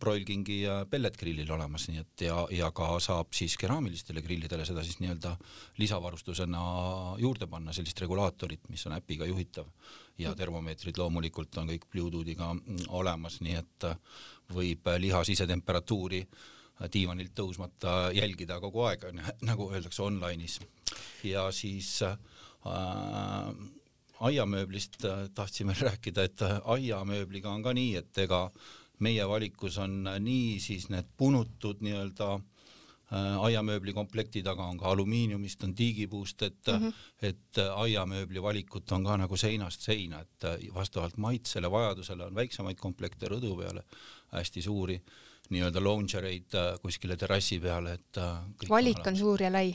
Broil 0.00 0.24
Kingi 0.28 0.62
pelletgrillil 0.90 1.52
olemas, 1.52 1.88
nii 1.90 2.00
et 2.00 2.26
ja, 2.28 2.38
ja 2.54 2.70
ka 2.76 2.94
saab 3.02 3.36
siis 3.36 3.58
keraamilistele 3.60 4.24
grillidele 4.24 4.64
seda 4.68 4.84
siis 4.86 5.00
nii-öelda 5.02 5.36
lisavarustusena 5.82 6.64
juurde 7.20 7.50
panna, 7.50 7.76
sellist 7.76 8.00
regulaatorit, 8.00 8.68
mis 8.72 8.86
on 8.88 8.96
äpiga 8.96 9.28
juhitav. 9.28 9.68
Ja 10.18 10.32
termomeetrid 10.32 10.96
loomulikult 10.96 11.58
on 11.60 11.68
kõik 11.68 11.90
Bluetoothiga 11.92 12.54
olemas, 12.96 13.42
nii 13.44 13.58
et 13.58 13.90
võib 14.56 14.88
liha 15.02 15.20
sisetemperatuuri 15.28 16.22
diivanilt 16.92 17.32
tõusmata 17.34 18.10
jälgida 18.12 18.60
kogu 18.60 18.84
aeg, 18.88 19.06
nagu 19.48 19.70
öeldakse 19.72 20.02
online'is 20.02 20.58
ja 21.24 21.46
siis 21.52 22.02
äh, 22.02 22.16
aiamööblist 24.20 25.04
äh, 25.04 25.28
tahtsime 25.34 25.76
rääkida, 25.88 26.24
et 26.24 26.42
äh, 26.42 26.58
aiamööbliga 26.64 27.52
on 27.52 27.64
ka 27.64 27.72
nii, 27.76 27.94
et 28.02 28.26
ega 28.26 28.46
meie 29.04 29.28
valikus 29.28 29.78
on 29.82 30.04
nii 30.20 30.58
siis 30.62 30.88
need 30.92 31.08
punutud 31.16 31.82
nii-öelda 31.84 32.28
äh, 32.36 33.36
aiamööbli 33.48 33.92
komplektid, 33.96 34.46
aga 34.48 34.68
on 34.70 34.80
ka 34.80 34.90
alumiiniumist, 34.92 35.64
on 35.64 35.74
tiigipuust, 35.76 36.42
et 36.42 36.72
mm, 36.72 36.86
-hmm. 36.86 36.92
et 37.22 37.58
äh, 37.58 37.78
aiamööbli 37.84 38.42
valikut 38.42 38.92
on 38.92 39.04
ka 39.04 39.16
nagu 39.16 39.36
seinast 39.36 39.80
seina, 39.80 40.20
et 40.20 40.44
äh, 40.44 40.74
vastavalt 40.74 41.16
maitsele, 41.16 41.70
vajadusele 41.70 42.24
on 42.24 42.34
väiksemaid 42.34 42.80
komplekte 42.80 43.28
rõdu 43.28 43.56
peale, 43.58 43.84
hästi 44.32 44.62
suuri 44.62 45.00
nii-öelda 45.50 45.82
loungereid 45.82 46.56
kuskile 46.82 47.16
terrassi 47.16 47.60
peale, 47.62 47.98
et 47.98 48.68
valik 48.70 49.06
on 49.06 49.18
suur 49.18 49.46
ja 49.46 49.52
lai 49.52 49.68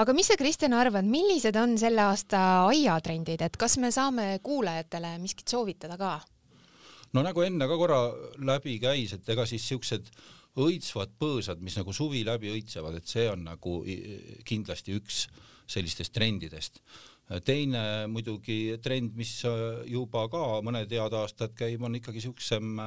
aga 0.00 0.14
mis 0.16 0.30
sa, 0.30 0.36
Kristjan, 0.38 0.74
arvad, 0.76 1.06
millised 1.08 1.56
on 1.60 1.76
selle 1.80 2.04
aasta 2.06 2.40
aiatrendid, 2.70 3.42
et 3.44 3.56
kas 3.60 3.76
me 3.82 3.90
saame 3.94 4.32
kuulajatele 4.44 5.16
miskit 5.22 5.50
soovitada 5.50 5.98
ka? 6.00 6.18
no 7.16 7.24
nagu 7.26 7.42
enne 7.42 7.66
ka 7.66 7.78
korra 7.78 8.00
läbi 8.46 8.78
käis, 8.82 9.14
et 9.16 9.28
ega 9.34 9.46
siis 9.48 9.66
siuksed 9.68 10.10
õitsvad 10.60 11.14
põõsad, 11.20 11.62
mis 11.62 11.76
nagu 11.78 11.94
suvi 11.94 12.24
läbi 12.26 12.50
õitsevad, 12.52 12.98
et 12.98 13.10
see 13.10 13.28
on 13.30 13.44
nagu 13.46 13.80
kindlasti 14.46 14.96
üks 14.98 15.24
sellistest 15.70 16.12
trendidest. 16.14 16.80
teine 17.46 18.06
muidugi 18.10 18.76
trend, 18.82 19.14
mis 19.14 19.36
juba 19.86 20.26
ka 20.30 20.60
mõned 20.66 20.90
head 20.90 21.14
aastad 21.14 21.54
käib, 21.54 21.82
on 21.86 21.94
ikkagi 22.00 22.24
siuksem 22.24 22.80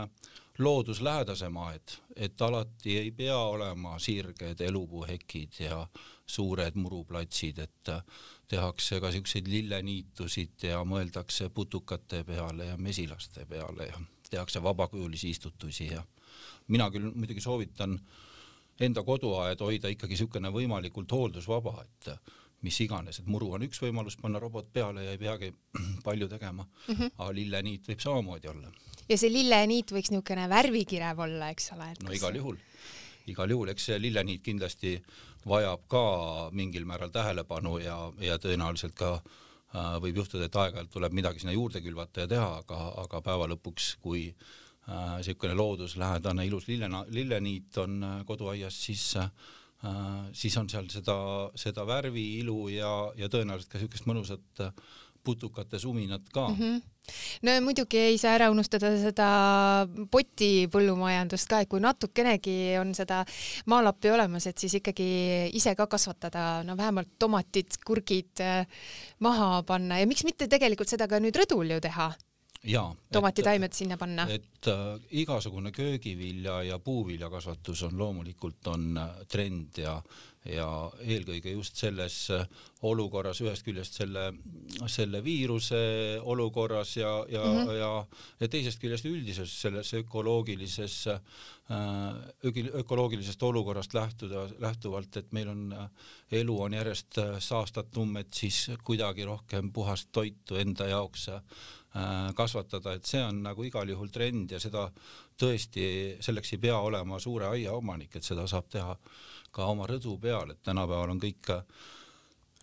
looduslähedasem 0.59 1.57
aed, 1.57 1.95
et 2.15 2.41
alati 2.41 2.97
ei 2.97 3.11
pea 3.11 3.37
olema 3.37 3.99
sirged 3.99 4.61
elupuuhekid 4.61 5.59
ja 5.59 5.87
suured 6.25 6.75
muruplatsid, 6.75 7.57
et 7.57 7.93
tehakse 8.47 8.99
ka 9.01 9.11
siukseid 9.11 9.49
lilleniitusid 9.49 10.67
ja 10.69 10.83
mõeldakse 10.85 11.49
putukate 11.49 12.23
peale 12.23 12.69
ja 12.69 12.77
mesilaste 12.77 13.45
peale 13.49 13.89
ja 13.89 14.01
tehakse 14.29 14.63
vabakujulisi 14.63 15.29
istutusi 15.29 15.87
ja 15.87 16.03
mina 16.67 16.89
küll 16.91 17.11
muidugi 17.15 17.41
soovitan 17.41 17.97
enda 18.79 19.03
koduaed 19.03 19.61
hoida 19.61 19.91
ikkagi 19.93 20.15
niisugune 20.15 20.49
võimalikult 20.53 21.11
hooldusvaba, 21.11 21.75
et 21.83 22.09
mis 22.63 22.79
iganes, 22.85 23.19
et 23.19 23.27
muru 23.29 23.51
on 23.57 23.65
üks 23.67 23.81
võimalus 23.83 24.17
panna 24.21 24.39
robot 24.41 24.69
peale 24.73 25.03
ja 25.05 25.13
ei 25.13 25.21
peagi 25.21 25.51
palju 26.07 26.29
tegema 26.31 26.63
mm, 26.63 26.95
-hmm. 26.95 27.11
aga 27.17 27.33
lilleniit 27.33 27.89
võib 27.89 27.99
samamoodi 27.99 28.47
olla. 28.47 28.71
Ja 29.09 29.17
see 29.19 29.31
lilleniit 29.31 29.93
võiks 29.95 30.11
niisugune 30.13 30.47
värvikirev 30.51 31.23
olla, 31.25 31.51
eks 31.53 31.71
ole? 31.75 31.91
no 32.03 32.15
igal 32.15 32.35
juhul, 32.39 32.57
igal 33.31 33.55
juhul, 33.55 33.71
eks 33.73 33.89
see 33.91 34.01
lilleniit 34.01 34.43
kindlasti 34.45 34.97
vajab 35.49 35.87
ka 35.91 36.03
mingil 36.55 36.85
määral 36.87 37.11
tähelepanu 37.11 37.77
ja, 37.83 37.97
ja 38.23 38.37
tõenäoliselt 38.41 38.95
ka 38.99 39.15
äh, 39.17 39.95
võib 40.03 40.21
juhtuda, 40.23 40.47
et 40.47 40.59
aeg-ajalt 40.59 40.93
tuleb 40.93 41.15
midagi 41.15 41.43
sinna 41.43 41.55
juurde 41.55 41.83
külvata 41.83 42.23
ja 42.23 42.31
teha, 42.35 42.51
aga, 42.63 42.83
aga 43.03 43.23
päeva 43.25 43.49
lõpuks, 43.51 43.95
kui 44.03 44.29
niisugune 44.87 45.53
äh, 45.53 45.59
looduslähedane 45.59 46.47
ilus 46.47 46.67
lillena, 46.67 47.03
lilleniit 47.11 47.77
on 47.83 47.99
äh, 48.03 48.15
koduaias, 48.27 48.79
siis 48.85 49.13
äh, 49.19 49.29
siis 50.31 50.55
on 50.57 50.69
seal 50.71 50.87
seda, 50.91 51.15
seda 51.59 51.83
värvi, 51.87 52.23
ilu 52.39 52.69
ja, 52.71 52.91
ja 53.19 53.27
tõenäoliselt 53.31 53.71
ka 53.71 53.81
niisugust 53.81 54.07
mõnusat 54.07 54.63
äh, 54.63 54.71
putukate 55.23 55.79
suminat 55.79 56.29
ka 56.33 56.47
mm. 56.49 56.59
-hmm 56.59 56.81
no 57.43 57.51
muidugi 57.61 57.99
ei 57.99 58.17
saa 58.17 58.37
ära 58.37 58.49
unustada 58.51 58.93
seda 58.99 59.27
poti 60.11 60.67
põllumajandust 60.71 61.49
ka, 61.51 61.59
et 61.63 61.69
kui 61.71 61.81
natukenegi 61.83 62.77
on 62.79 62.93
seda 62.95 63.25
maalappi 63.65 64.11
olemas, 64.13 64.47
et 64.47 64.57
siis 64.57 64.77
ikkagi 64.79 65.07
ise 65.59 65.75
ka 65.75 65.87
kasvatada, 65.91 66.63
no 66.63 66.77
vähemalt 66.79 67.17
tomatid, 67.19 67.79
kurgid 67.85 68.39
äh, 68.39 68.67
maha 69.19 69.63
panna 69.67 69.99
ja 69.99 70.07
miks 70.07 70.23
mitte 70.23 70.47
tegelikult 70.47 70.87
seda 70.87 71.07
ka 71.07 71.19
nüüd 71.19 71.35
rõdul 71.43 71.75
ju 71.75 71.81
teha 71.83 72.13
tomatitaimed 73.11 73.73
sinna 73.73 73.97
panna. 73.97 74.27
et 74.29 74.67
äh, 74.67 74.99
igasugune 75.11 75.71
köögivilja 75.71 76.63
ja 76.63 76.79
puuviljakasvatus 76.79 77.83
on 77.83 77.97
loomulikult 77.97 78.67
on 78.67 78.97
äh, 78.97 79.09
trend 79.27 79.77
ja 79.77 80.01
ja 80.45 80.67
eelkõige 80.99 81.53
just 81.53 81.79
selles 81.79 82.17
olukorras, 82.83 83.39
ühest 83.43 83.63
küljest 83.63 83.95
selle, 83.95 84.25
selle 84.91 85.21
viiruse 85.23 85.79
olukorras 86.19 86.97
ja, 86.97 87.13
ja 87.31 87.43
mm, 87.43 87.59
-hmm. 87.59 87.77
ja, 87.79 87.91
ja 88.39 88.47
teisest 88.51 88.81
küljest 88.81 89.05
üldises 89.05 89.53
selles 89.61 89.93
ökoloogilises 89.93 91.07
äh,, 91.07 91.21
ökoloogilisest 92.73 93.43
olukorrast 93.43 93.93
lähtuda, 93.93 94.49
lähtuvalt, 94.59 95.17
et 95.17 95.31
meil 95.31 95.47
on, 95.47 95.61
elu 96.31 96.61
on 96.61 96.73
järjest 96.73 97.19
saastatum, 97.39 98.17
et 98.17 98.33
siis 98.33 98.71
kuidagi 98.83 99.25
rohkem 99.25 99.71
puhast 99.71 100.11
toitu 100.11 100.59
enda 100.59 100.87
jaoks 100.87 101.29
äh, 101.29 101.41
kasvatada, 102.35 102.93
et 102.93 103.05
see 103.05 103.21
on 103.23 103.43
nagu 103.45 103.63
igal 103.63 103.89
juhul 103.89 104.09
trend 104.09 104.51
ja 104.51 104.59
seda 104.59 104.89
tõesti, 105.39 105.85
selleks 106.23 106.53
ei 106.53 106.61
pea 106.63 106.77
olema 106.79 107.19
suure 107.19 107.49
aia 107.51 107.73
omanik, 107.73 108.15
et 108.15 108.23
seda 108.25 108.47
saab 108.49 108.69
teha 108.71 108.95
ka 109.53 109.67
oma 109.69 109.87
rõdu 109.89 110.15
peal, 110.21 110.53
et 110.53 110.63
tänapäeval 110.65 111.13
on 111.13 111.19
kõik 111.21 111.51
äh, 111.53 111.61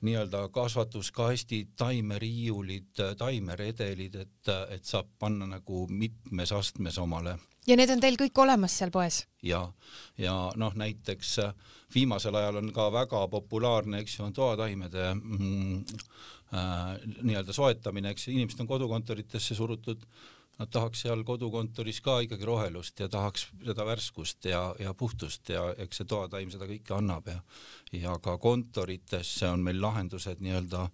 nii-öelda 0.06 0.48
kasvatuskastid, 0.54 1.74
taimeriiulid, 1.78 2.90
äh, 3.00 3.14
taimeredelid, 3.16 4.16
et, 4.24 4.48
äh, 4.48 4.64
et 4.76 4.84
saab 4.84 5.12
panna 5.18 5.46
nagu 5.46 5.86
mitmes 5.90 6.52
astmes 6.52 6.98
omale. 6.98 7.38
ja 7.66 7.76
need 7.76 7.90
on 7.92 8.00
teil 8.00 8.16
kõik 8.18 8.38
olemas 8.42 8.78
seal 8.78 8.90
poes? 8.90 9.26
ja, 9.42 9.60
ja 10.18 10.34
noh, 10.56 10.74
näiteks 10.74 11.36
viimasel 11.94 12.34
ajal 12.34 12.62
on 12.62 12.72
ka 12.72 12.88
väga 12.92 13.26
populaarne, 13.28 14.00
eks 14.00 14.18
ju, 14.18 14.24
on 14.24 14.32
toataimede 14.32 15.14
mm, 15.14 15.84
äh, 16.54 16.98
nii-öelda 17.22 17.52
soetamine, 17.52 18.10
eks 18.10 18.28
inimesed 18.32 18.64
on 18.64 18.70
kodukontoritesse 18.72 19.54
surutud 19.54 20.02
äh, 20.02 20.39
nad 20.60 20.68
tahaks 20.68 21.06
seal 21.06 21.22
kodukontoris 21.24 22.02
ka 22.04 22.18
ikkagi 22.26 22.44
rohelust 22.44 23.00
ja 23.00 23.08
tahaks 23.08 23.46
seda 23.64 23.86
värskust 23.88 24.44
ja, 24.50 24.74
ja 24.78 24.92
puhtust 24.94 25.48
ja 25.48 25.70
eks 25.80 26.02
see 26.02 26.10
toataim 26.10 26.52
seda 26.52 26.68
kõike 26.68 26.96
annab 26.96 27.30
ja 27.32 27.40
ja 27.96 28.18
ka 28.22 28.36
kontoritesse 28.38 29.48
on 29.48 29.64
meil 29.64 29.80
lahendused 29.80 30.42
nii-öelda 30.44 30.84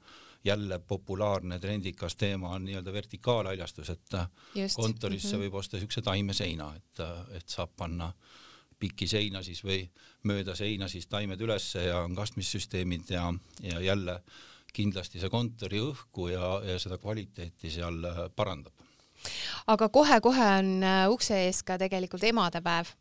jälle 0.47 0.79
populaarne 0.79 1.59
trendikas 1.59 2.15
teema 2.17 2.53
on 2.55 2.65
nii-öelda 2.65 2.93
vertikaalaljastus, 2.93 3.91
et 3.91 4.19
Just. 4.55 4.77
kontorisse 4.77 5.37
mm 5.37 5.41
-hmm. 5.41 5.47
võib 5.47 5.59
osta 5.59 5.77
niisuguse 5.77 6.03
taimeseina, 6.03 6.75
et, 6.77 7.01
et 7.35 7.49
saab 7.49 7.75
panna 7.77 8.13
pikki 8.79 9.07
seina 9.07 9.43
siis 9.43 9.65
või 9.65 9.81
mööda 10.23 10.55
seina 10.55 10.89
siis 10.89 11.07
taimed 11.07 11.41
ülesse 11.41 11.83
ja 11.89 11.99
on 12.05 12.15
kastmissüsteemid 12.15 13.11
ja, 13.11 13.35
ja 13.63 13.81
jälle 13.81 14.21
kindlasti 14.73 15.21
see 15.21 15.31
kontori 15.31 15.81
õhku 15.81 16.29
ja, 16.29 16.61
ja 16.65 16.79
seda 16.79 16.99
kvaliteeti 16.99 17.71
seal 17.71 18.31
parandab 18.37 18.86
aga 19.67 19.89
kohe-kohe 19.93 20.47
on 20.61 20.71
äh, 20.87 21.05
ukse 21.11 21.39
ees 21.47 21.63
ka 21.67 21.79
tegelikult 21.81 22.25
emadepäev. 22.25 22.93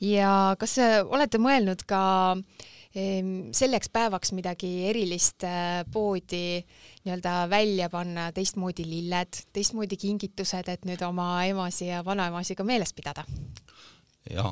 ja 0.00 0.54
kas 0.60 0.78
äh, 0.78 1.00
olete 1.04 1.40
mõelnud 1.40 1.86
ka 1.88 2.36
selleks 2.94 3.88
päevaks 3.90 4.30
midagi 4.36 4.68
erilist 4.86 5.42
äh, 5.42 5.82
poodi 5.90 6.62
nii-öelda 7.02 7.48
välja 7.50 7.88
panna, 7.90 8.28
teistmoodi 8.32 8.86
lilled, 8.86 9.40
teistmoodi 9.52 9.98
kingitused, 9.98 10.70
et 10.70 10.86
nüüd 10.86 11.02
oma 11.02 11.42
emasi 11.48 11.88
ja 11.88 12.04
vanaemasi 12.06 12.54
ka 12.54 12.62
meeles 12.62 12.94
pidada? 12.94 13.26
Ja 14.30 14.44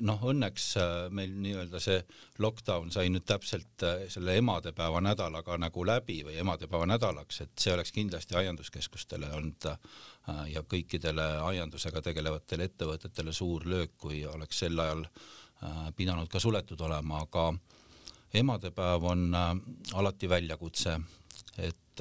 noh, 0.00 0.22
õnneks 0.32 0.66
äh, 0.80 0.92
meil 1.12 1.32
nii-öelda 1.44 1.80
see 1.82 1.98
lockdown 2.40 2.90
sai 2.92 3.10
nüüd 3.12 3.26
täpselt 3.28 3.84
äh, 3.84 4.06
selle 4.12 4.36
emadepäeva 4.40 5.02
nädalaga 5.04 5.58
nagu 5.60 5.84
läbi 5.84 6.20
või 6.24 6.38
emadepäeva 6.40 6.88
nädalaks, 6.88 7.42
et 7.44 7.52
see 7.60 7.74
oleks 7.74 7.92
kindlasti 7.92 8.38
aianduskeskustele 8.40 9.28
olnud 9.36 9.68
äh, 9.74 9.76
ja 10.54 10.64
kõikidele 10.64 11.28
aiandusega 11.50 12.02
tegelevatele 12.08 12.70
ettevõtetele 12.70 13.36
suur 13.36 13.68
löök, 13.68 13.98
kui 13.98 14.24
oleks 14.26 14.64
sel 14.64 14.78
ajal 14.80 15.06
pidanud 15.92 16.30
ka 16.32 16.40
suletud 16.40 16.80
olema, 16.80 17.18
aga 17.20 17.50
emadepäev 18.40 19.02
on 19.04 19.26
alati 19.36 20.28
väljakutse, 20.30 20.94
et 21.60 22.00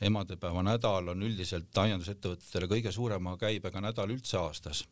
emadepäeva 0.00 0.62
nädal 0.64 1.12
on 1.12 1.26
üldiselt 1.26 1.76
aiandusettevõtetele 1.82 2.70
kõige 2.70 2.92
suurema 2.96 3.34
käibega 3.36 3.82
nädal 3.84 4.14
üldse 4.14 4.40
aastas 4.40 4.86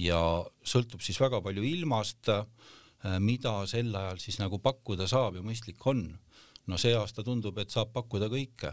ja 0.00 0.20
sõltub 0.64 1.02
siis 1.04 1.20
väga 1.20 1.40
palju 1.44 1.64
ilmast, 1.66 2.28
äh, 2.32 3.16
mida 3.20 3.60
sel 3.70 3.94
ajal 3.96 4.20
siis 4.22 4.40
nagu 4.40 4.60
pakkuda 4.62 5.08
saab 5.10 5.38
ja 5.38 5.44
mõistlik 5.44 5.86
on. 5.86 6.18
no 6.66 6.76
see 6.78 6.92
aasta 6.94 7.24
tundub, 7.26 7.56
et 7.58 7.70
saab 7.72 7.90
pakkuda 7.92 8.28
kõike 8.30 8.70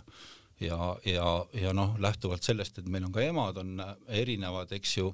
ja, 0.60 0.98
ja, 1.06 1.46
ja 1.54 1.74
noh, 1.74 1.96
lähtuvalt 2.00 2.44
sellest, 2.44 2.78
et 2.78 2.90
meil 2.90 3.08
on 3.08 3.14
ka 3.16 3.24
emad 3.26 3.58
on 3.58 3.80
äh, 3.80 3.96
erinevad, 4.22 4.72
eks 4.78 4.98
ju, 4.98 5.14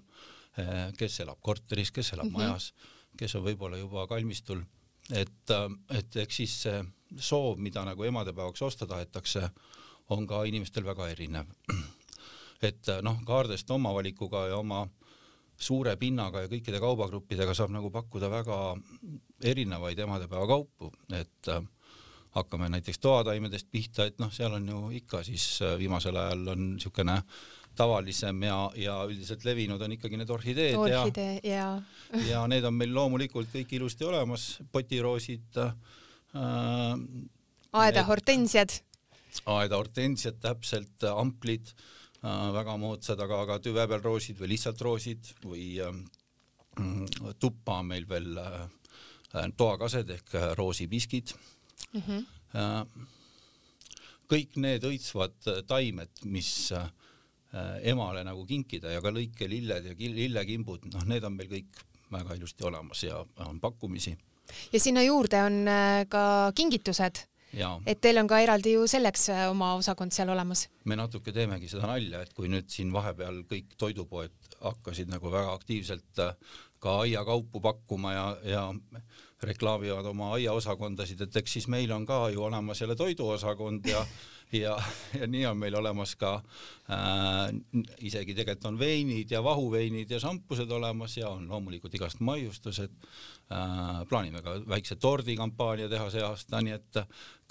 äh, 0.60 0.90
kes 0.98 1.20
elab 1.24 1.40
korteris, 1.42 1.92
kes 1.92 2.14
elab 2.14 2.28
mm 2.28 2.36
-hmm. 2.36 2.50
majas, 2.50 2.74
kes 3.18 3.36
on 3.36 3.46
võib-olla 3.46 3.78
juba 3.78 4.08
kalmistul, 4.08 4.64
et, 5.12 5.50
et 5.90 6.16
eks 6.16 6.36
siis 6.36 6.62
see 6.66 6.84
soov, 7.20 7.58
mida 7.58 7.86
nagu 7.86 8.04
emadepäevaks 8.04 8.62
osta 8.62 8.88
tahetakse, 8.88 9.50
on 10.10 10.28
ka 10.28 10.44
inimestel 10.44 10.84
väga 10.86 11.08
erinev. 11.10 11.46
et 12.70 12.88
noh, 13.02 13.20
kaardest 13.26 13.70
oma 13.72 13.94
valikuga 13.94 14.48
ja 14.48 14.58
oma 14.58 14.88
suure 15.64 15.96
pinnaga 16.00 16.44
ja 16.44 16.52
kõikide 16.52 16.82
kaubagruppidega 16.84 17.56
saab 17.58 17.74
nagu 17.76 17.92
pakkuda 17.94 18.30
väga 18.32 18.60
erinevaid 19.44 20.00
emadepäeva 20.06 20.48
kaupu, 20.50 20.92
et 21.16 21.52
äh, 21.52 21.64
hakkame 22.38 22.70
näiteks 22.74 23.02
toataimedest 23.04 23.70
pihta, 23.72 24.08
et 24.10 24.22
noh, 24.22 24.32
seal 24.34 24.56
on 24.58 24.70
ju 24.70 24.86
ikka 25.00 25.24
siis 25.28 25.48
äh, 25.62 25.76
viimasel 25.80 26.18
ajal 26.20 26.48
on 26.56 26.64
niisugune 26.74 27.20
tavalisem 27.78 28.44
ja, 28.46 28.58
ja 28.78 29.00
üldiselt 29.10 29.46
levinud 29.48 29.82
on 29.82 29.96
ikkagi 29.96 30.18
need 30.20 30.30
orhideed 30.30 30.78
Orhidee, 30.78 31.40
ja, 31.48 31.66
ja 32.14 32.22
ja 32.32 32.44
need 32.50 32.66
on 32.70 32.78
meil 32.78 32.94
loomulikult 32.94 33.50
kõik 33.54 33.74
ilusti 33.80 34.06
olemas, 34.06 34.60
potiroosid 34.72 35.62
äh,. 35.64 35.74
aeda 37.74 38.06
hortensiad. 38.06 38.78
aeda 39.50 39.82
hortensiad 39.82 40.38
täpselt, 40.42 41.10
amplid 41.10 41.74
Äh, 41.74 42.03
väga 42.24 42.78
moodsad, 42.80 43.20
aga, 43.20 43.42
aga 43.44 43.60
tüve 43.64 43.84
peal 43.90 44.04
roosid 44.04 44.38
või 44.40 44.54
lihtsalt 44.54 44.82
roosid 44.82 45.32
või 45.44 45.66
ähm, 45.84 46.04
mm, 46.80 47.34
tuppa 47.40 47.82
on 47.82 47.90
meil 47.92 48.08
veel 48.08 48.38
äh, 48.40 49.50
toakased 49.58 50.14
ehk 50.16 50.36
äh, 50.40 50.52
roosipiskid 50.56 51.34
mm. 51.92 52.02
-hmm. 52.02 53.08
kõik 54.30 54.56
need 54.56 54.84
õitsvad 54.88 55.66
taimed, 55.68 56.24
mis 56.26 56.72
emale 57.84 58.24
nagu 58.26 58.46
kinkida 58.46 58.92
ja 58.94 59.02
ka 59.02 59.12
lõikelilled 59.14 59.90
ja 59.90 59.94
lillekimbud, 59.98 60.88
noh, 60.94 61.04
need 61.06 61.24
on 61.24 61.36
meil 61.36 61.50
kõik 61.52 61.84
väga 62.14 62.38
ilusti 62.38 62.66
olemas 62.66 63.04
ja 63.04 63.20
on 63.46 63.60
pakkumisi. 63.60 64.16
ja 64.74 64.80
sinna 64.80 65.04
juurde 65.04 65.44
on 65.44 65.66
ka 66.10 66.52
kingitused 66.56 67.26
et 67.86 68.02
teil 68.02 68.18
on 68.22 68.28
ka 68.30 68.40
eraldi 68.44 68.76
ju 68.76 68.88
selleks 68.90 69.30
äh, 69.34 69.46
oma 69.52 69.74
osakond 69.80 70.14
seal 70.16 70.30
olemas. 70.34 70.68
me 70.86 70.98
natuke 71.00 71.32
teemegi 71.36 71.70
seda 71.72 71.88
nalja, 71.88 72.22
et 72.24 72.34
kui 72.34 72.50
nüüd 72.52 72.70
siin 72.74 72.94
vahepeal 72.94 73.44
kõik 73.50 73.76
toidupoed 73.78 74.56
hakkasid 74.62 75.12
nagu 75.12 75.32
väga 75.32 75.54
aktiivselt 75.54 76.24
äh, 76.24 76.36
ka 76.84 77.00
aiakaupu 77.06 77.62
pakkuma 77.64 78.14
ja, 78.14 78.26
ja 78.44 78.64
reklaamivad 79.44 80.06
oma 80.06 80.34
aiaosakondasid, 80.38 81.22
et 81.26 81.36
eks 81.42 81.58
siis 81.58 81.68
meil 81.72 81.92
on 81.96 82.06
ka 82.08 82.28
ju 82.34 82.44
olemas 82.44 82.82
jälle 82.82 82.96
toiduosakond 82.96 83.88
ja 83.88 84.06
ja, 84.54 84.76
ja 85.20 85.28
nii 85.28 85.46
on 85.50 85.58
meil 85.60 85.76
olemas 85.76 86.16
ka 86.20 86.34
äh, 86.38 87.54
isegi 88.06 88.36
tegelikult 88.38 88.70
on 88.72 88.80
veinid 88.80 89.32
ja 89.32 89.44
vahuveinid 89.44 90.12
ja 90.12 90.20
šampused 90.22 90.72
olemas 90.72 91.18
ja 91.18 91.30
on 91.30 91.48
loomulikult 91.50 91.94
igast 91.98 92.22
maiustused 92.24 92.92
äh,. 93.52 94.04
plaanime 94.10 94.42
ka 94.42 94.60
väikse 94.70 94.96
tordikampaania 94.96 95.90
teha 95.90 96.10
see 96.14 96.24
aasta, 96.26 96.62
nii 96.62 96.76
et 96.78 97.02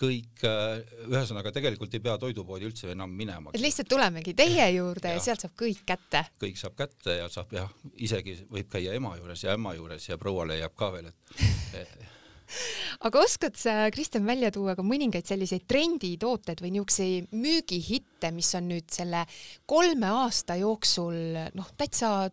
kõik 0.02 0.46
äh,, 0.48 0.80
ühesõnaga 1.10 1.52
tegelikult 1.54 1.94
ei 1.94 2.04
pea 2.04 2.16
toidupoodi 2.18 2.70
üldse 2.70 2.92
enam 2.94 3.10
minema. 3.10 3.52
et 3.54 3.64
lihtsalt 3.64 3.90
tulemegi 3.90 4.34
teie 4.38 4.70
juurde 4.76 5.12
ja, 5.12 5.18
ja 5.20 5.26
sealt 5.26 5.46
saab 5.46 5.58
kõik 5.58 5.84
kätte? 5.86 6.24
kõik 6.42 6.58
saab 6.60 6.78
kätte 6.78 7.18
ja 7.20 7.28
saab 7.32 7.52
jah, 7.56 7.70
isegi 7.96 8.38
võib 8.50 8.70
käia 8.72 8.96
ema 8.98 9.16
juures 9.20 9.44
ja 9.44 9.56
ämma 9.58 9.76
juures 9.78 10.08
ja 10.08 10.18
proua 10.18 10.48
leiab 10.48 10.74
ka 10.78 10.92
veel, 10.96 11.12
et 11.12 12.10
aga 13.06 13.22
oskad 13.22 13.56
sa, 13.58 13.76
Kristjan, 13.94 14.26
välja 14.26 14.52
tuua 14.54 14.76
ka 14.78 14.84
mõningaid 14.86 15.28
selliseid 15.28 15.66
trenditooteid 15.70 16.62
või 16.62 16.74
niisuguseid 16.76 17.32
müügihitte, 17.36 18.32
mis 18.34 18.52
on 18.58 18.70
nüüd 18.72 18.88
selle 18.92 19.24
kolme 19.66 20.12
aasta 20.22 20.56
jooksul 20.60 21.18
noh, 21.56 21.72
täitsa 21.78 22.30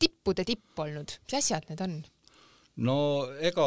tippude 0.00 0.44
tipp 0.46 0.78
olnud, 0.84 1.18
mis 1.24 1.38
asjad 1.40 1.66
need 1.70 1.82
on? 1.84 1.98
no 2.84 2.96
ega 3.38 3.66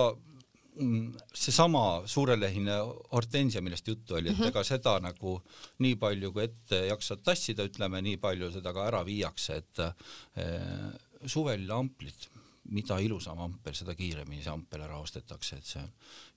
mm, 0.76 1.14
seesama 1.36 1.84
suurelehine 2.10 2.78
hortensia, 3.14 3.62
millest 3.64 3.88
juttu 3.88 4.18
oli, 4.20 4.30
et 4.30 4.38
mm 4.38 4.44
-hmm. 4.44 4.52
ega 4.52 4.64
seda 4.64 4.98
nagu 5.00 5.40
nii 5.80 5.96
palju, 5.96 6.32
kui 6.32 6.44
ette 6.44 6.86
jaksad 6.88 7.24
tassida, 7.24 7.64
ütleme 7.64 8.02
nii 8.02 8.18
palju 8.18 8.52
seda 8.52 8.74
ka 8.74 8.88
ära 8.88 9.06
viiakse, 9.06 9.56
et 9.56 9.80
eh, 9.80 10.92
suvel 11.26 11.72
amplid 11.72 12.28
mida 12.74 13.00
ilusam 13.04 13.40
ampel, 13.44 13.76
seda 13.78 13.96
kiiremini 13.98 14.44
see 14.44 14.54
ampel 14.54 14.84
ära 14.86 15.00
ostetakse, 15.00 15.60
et 15.60 15.70
see 15.70 15.82
on 15.82 15.92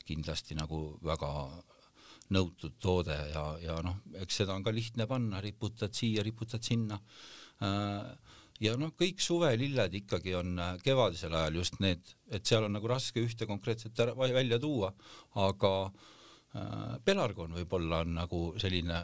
kindlasti 0.06 0.56
nagu 0.58 0.80
väga 1.06 1.30
nõutud 2.34 2.76
toode 2.82 3.14
ja, 3.32 3.44
ja 3.62 3.78
noh, 3.84 3.98
eks 4.22 4.42
seda 4.42 4.54
on 4.54 4.64
ka 4.66 4.74
lihtne 4.74 5.06
panna, 5.10 5.40
riputad 5.42 5.94
siia, 5.96 6.22
riputad 6.26 6.62
sinna. 6.66 7.00
Äh, 7.66 8.36
ja 8.62 8.76
noh, 8.78 8.92
kõik 8.98 9.22
suvelilled 9.24 9.96
ikkagi 10.02 10.36
on 10.38 10.54
äh, 10.58 10.76
kevadisel 10.84 11.34
ajal 11.34 11.60
just 11.60 11.80
need, 11.82 12.14
et 12.30 12.46
seal 12.46 12.68
on 12.68 12.76
nagu 12.76 12.90
raske 12.90 13.22
ühte 13.22 13.48
konkreetset 13.50 13.98
ära, 14.04 14.14
välja 14.14 14.60
tuua, 14.62 14.92
aga 15.42 15.74
äh, 15.88 16.94
pelargon 17.06 17.58
võib-olla 17.58 18.04
on 18.04 18.14
nagu 18.20 18.44
selline 18.62 19.02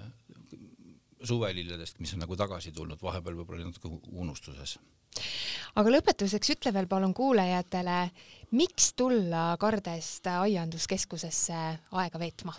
suvelilledest, 1.27 1.99
mis 1.99 2.13
on 2.15 2.23
nagu 2.23 2.37
tagasi 2.39 2.73
tulnud, 2.77 3.01
vahepeal 3.03 3.41
võib-olla 3.41 3.67
natuke 3.67 3.91
unustuses. 4.13 4.77
Aga 5.75 5.93
lõpetuseks 5.97 6.55
ütle 6.57 6.73
veel 6.77 6.89
palun 6.91 7.15
kuulajatele, 7.17 7.99
miks 8.57 8.93
tulla 8.97 9.57
Kardest 9.61 10.29
aianduskeskusesse 10.31 11.61
aega 12.03 12.23
veetma? 12.23 12.55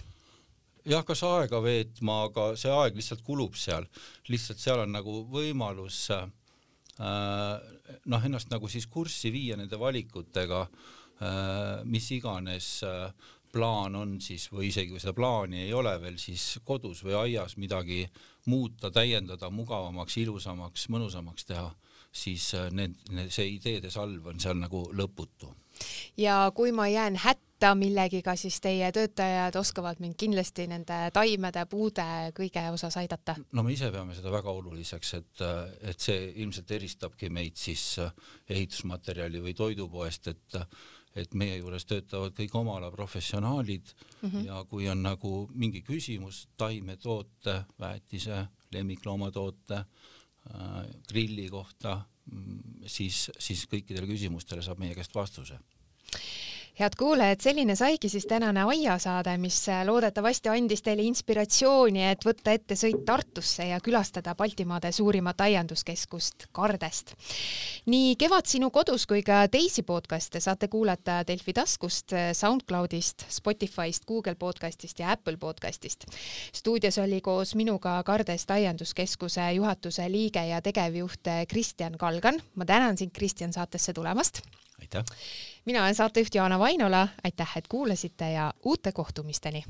jah, 0.87 1.03
kas 1.07 1.23
aega 1.27 1.61
veetma, 1.63 2.21
aga 2.29 2.49
see 2.59 2.71
aeg 2.71 2.95
lihtsalt 2.95 3.23
kulub 3.25 3.55
seal, 3.59 3.87
lihtsalt 4.31 4.61
seal 4.61 4.83
on 4.85 4.93
nagu 4.95 5.21
võimalus 5.31 6.05
äh, 6.15 6.27
noh, 6.97 8.29
ennast 8.29 8.51
nagu 8.53 8.69
siis 8.71 8.87
kurssi 8.91 9.31
viia 9.33 9.57
nende 9.59 9.79
valikutega 9.79 10.61
äh,, 10.67 11.83
mis 11.83 12.07
iganes 12.15 12.77
äh, 12.87 13.11
plaan 13.51 13.95
on 13.95 14.17
siis 14.21 14.47
või 14.51 14.69
isegi 14.71 14.93
kui 14.93 15.01
seda 15.01 15.15
plaani 15.17 15.63
ei 15.65 15.73
ole 15.75 15.93
veel, 16.01 16.17
siis 16.21 16.57
kodus 16.67 17.03
või 17.05 17.15
aias 17.17 17.57
midagi 17.57 18.03
muuta, 18.47 18.91
täiendada, 18.93 19.49
mugavamaks, 19.51 20.17
ilusamaks, 20.23 20.87
mõnusamaks 20.93 21.47
teha, 21.47 21.67
siis 22.11 22.53
äh, 22.53 22.71
need, 22.71 22.95
need, 23.11 23.31
see 23.33 23.55
ideede 23.55 23.91
salv 23.93 24.31
on 24.31 24.39
seal 24.41 24.57
nagu 24.59 24.87
lõputu. 24.95 25.53
ja 26.17 26.51
kui 26.55 26.71
ma 26.71 26.87
jään 26.87 27.19
hätta 27.21 27.73
millegiga, 27.75 28.35
siis 28.35 28.59
teie 28.61 28.91
töötajad 28.91 29.55
oskavad 29.55 29.99
mind 29.99 30.15
kindlasti 30.17 30.67
nende 30.67 30.97
taimede, 31.13 31.65
puude 31.69 32.07
kõige 32.37 32.65
osas 32.73 32.97
aidata? 32.97 33.35
no 33.51 33.63
me 33.63 33.73
ise 33.73 33.91
peame 33.91 34.15
seda 34.17 34.33
väga 34.33 34.51
oluliseks, 34.51 35.13
et, 35.13 35.45
et 35.81 35.99
see 35.99 36.31
ilmselt 36.43 36.71
eristabki 36.71 37.29
meid 37.29 37.57
siis 37.57 37.97
ehitusmaterjali 38.49 39.41
või 39.41 39.57
toidupoest, 39.57 40.33
et 40.33 40.61
et 41.17 41.33
meie 41.33 41.55
juures 41.57 41.81
töötavad 41.89 42.35
kõik 42.37 42.53
oma 42.59 42.75
ala 42.77 42.91
professionaalid 42.93 43.87
mm 44.21 44.29
-hmm. 44.29 44.45
ja 44.45 44.63
kui 44.69 44.89
on 44.89 45.01
nagu 45.01 45.49
mingi 45.53 45.81
küsimus 45.81 46.47
taimetoote, 46.57 47.63
väetise, 47.79 48.45
lemmikloomatoode 48.71 49.79
äh,, 49.79 49.85
grilli 51.09 51.47
kohta, 51.49 51.97
mm, 52.31 52.85
siis, 52.87 53.27
siis 53.39 53.65
kõikidele 53.71 54.07
küsimustele 54.09 54.63
saab 54.65 54.79
meie 54.83 54.95
käest 54.97 55.15
vastuse 55.15 55.59
head 56.79 56.93
kuulajad, 56.97 57.41
selline 57.41 57.75
saigi 57.75 58.09
siis 58.09 58.25
tänane 58.29 58.61
aiasaade, 58.63 59.33
mis 59.41 59.57
loodetavasti 59.85 60.49
andis 60.49 60.83
teile 60.85 61.01
inspiratsiooni, 61.09 62.03
et 62.11 62.25
võtta 62.25 62.53
ette 62.53 62.77
sõit 62.77 63.01
Tartusse 63.05 63.65
ja 63.71 63.79
külastada 63.81 64.35
Baltimaade 64.37 64.91
suurimat 64.93 65.41
aianduskeskust 65.41 66.47
Kardest. 66.51 67.15
nii 67.89 68.15
Kevad 68.15 68.45
sinu 68.45 68.69
kodus 68.69 69.07
kui 69.09 69.23
ka 69.25 69.47
teisi 69.49 69.81
podcaste 69.83 70.39
saate 70.43 70.67
kuulata 70.67 71.23
Delfi 71.27 71.53
taskust, 71.57 72.13
SoundCloudist, 72.33 73.25
Spotify'st, 73.29 74.05
Google 74.05 74.35
podcastist 74.35 74.99
ja 74.99 75.11
Apple 75.11 75.37
podcastist. 75.37 76.05
stuudios 76.53 76.97
oli 76.97 77.21
koos 77.21 77.55
minuga 77.55 78.03
Kardest 78.03 78.51
aianduskeskuse 78.51 79.51
juhatuse 79.51 80.11
liige 80.11 80.45
ja 80.45 80.61
tegevjuht 80.61 81.33
Kristjan 81.47 81.97
Kalgan. 81.97 82.41
ma 82.55 82.65
tänan 82.65 82.97
sind, 82.97 83.11
Kristjan, 83.11 83.53
saatesse 83.53 83.93
tulemast 83.93 84.41
aitäh! 84.87 85.17
mina 85.65 85.83
olen 85.83 85.95
saatejuht 85.95 86.35
Jaana 86.35 86.59
Vainola, 86.59 87.07
aitäh, 87.23 87.57
et 87.57 87.67
kuulasite 87.67 88.31
ja 88.31 88.53
uute 88.65 88.91
kohtumisteni! 88.91 89.63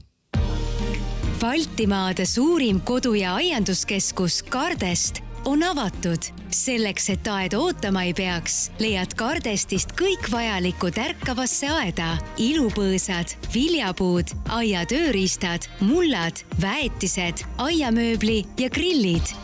Baltimaade 1.39 2.25
suurim 2.25 2.82
kodu- 2.82 3.13
ja 3.13 3.36
aianduskeskus 3.36 4.43
Kardest 4.43 5.21
on 5.45 5.63
avatud. 5.63 6.23
selleks, 6.49 7.10
et 7.10 7.27
aed 7.27 7.53
ootama 7.53 8.03
ei 8.03 8.13
peaks, 8.13 8.71
leiad 8.80 9.13
Kardestist 9.15 9.91
kõik 9.91 10.32
vajaliku 10.32 10.91
tärkavasse 10.91 11.69
aeda. 11.69 12.17
ilupõõsad, 12.38 13.38
viljapuud, 13.53 14.27
aia 14.49 14.86
tööriistad, 14.86 15.69
mullad, 15.80 16.45
väetised, 16.62 17.45
aiamööbli 17.58 18.45
ja 18.58 18.69
grillid. 18.69 19.36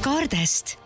Kardest 0.00 0.81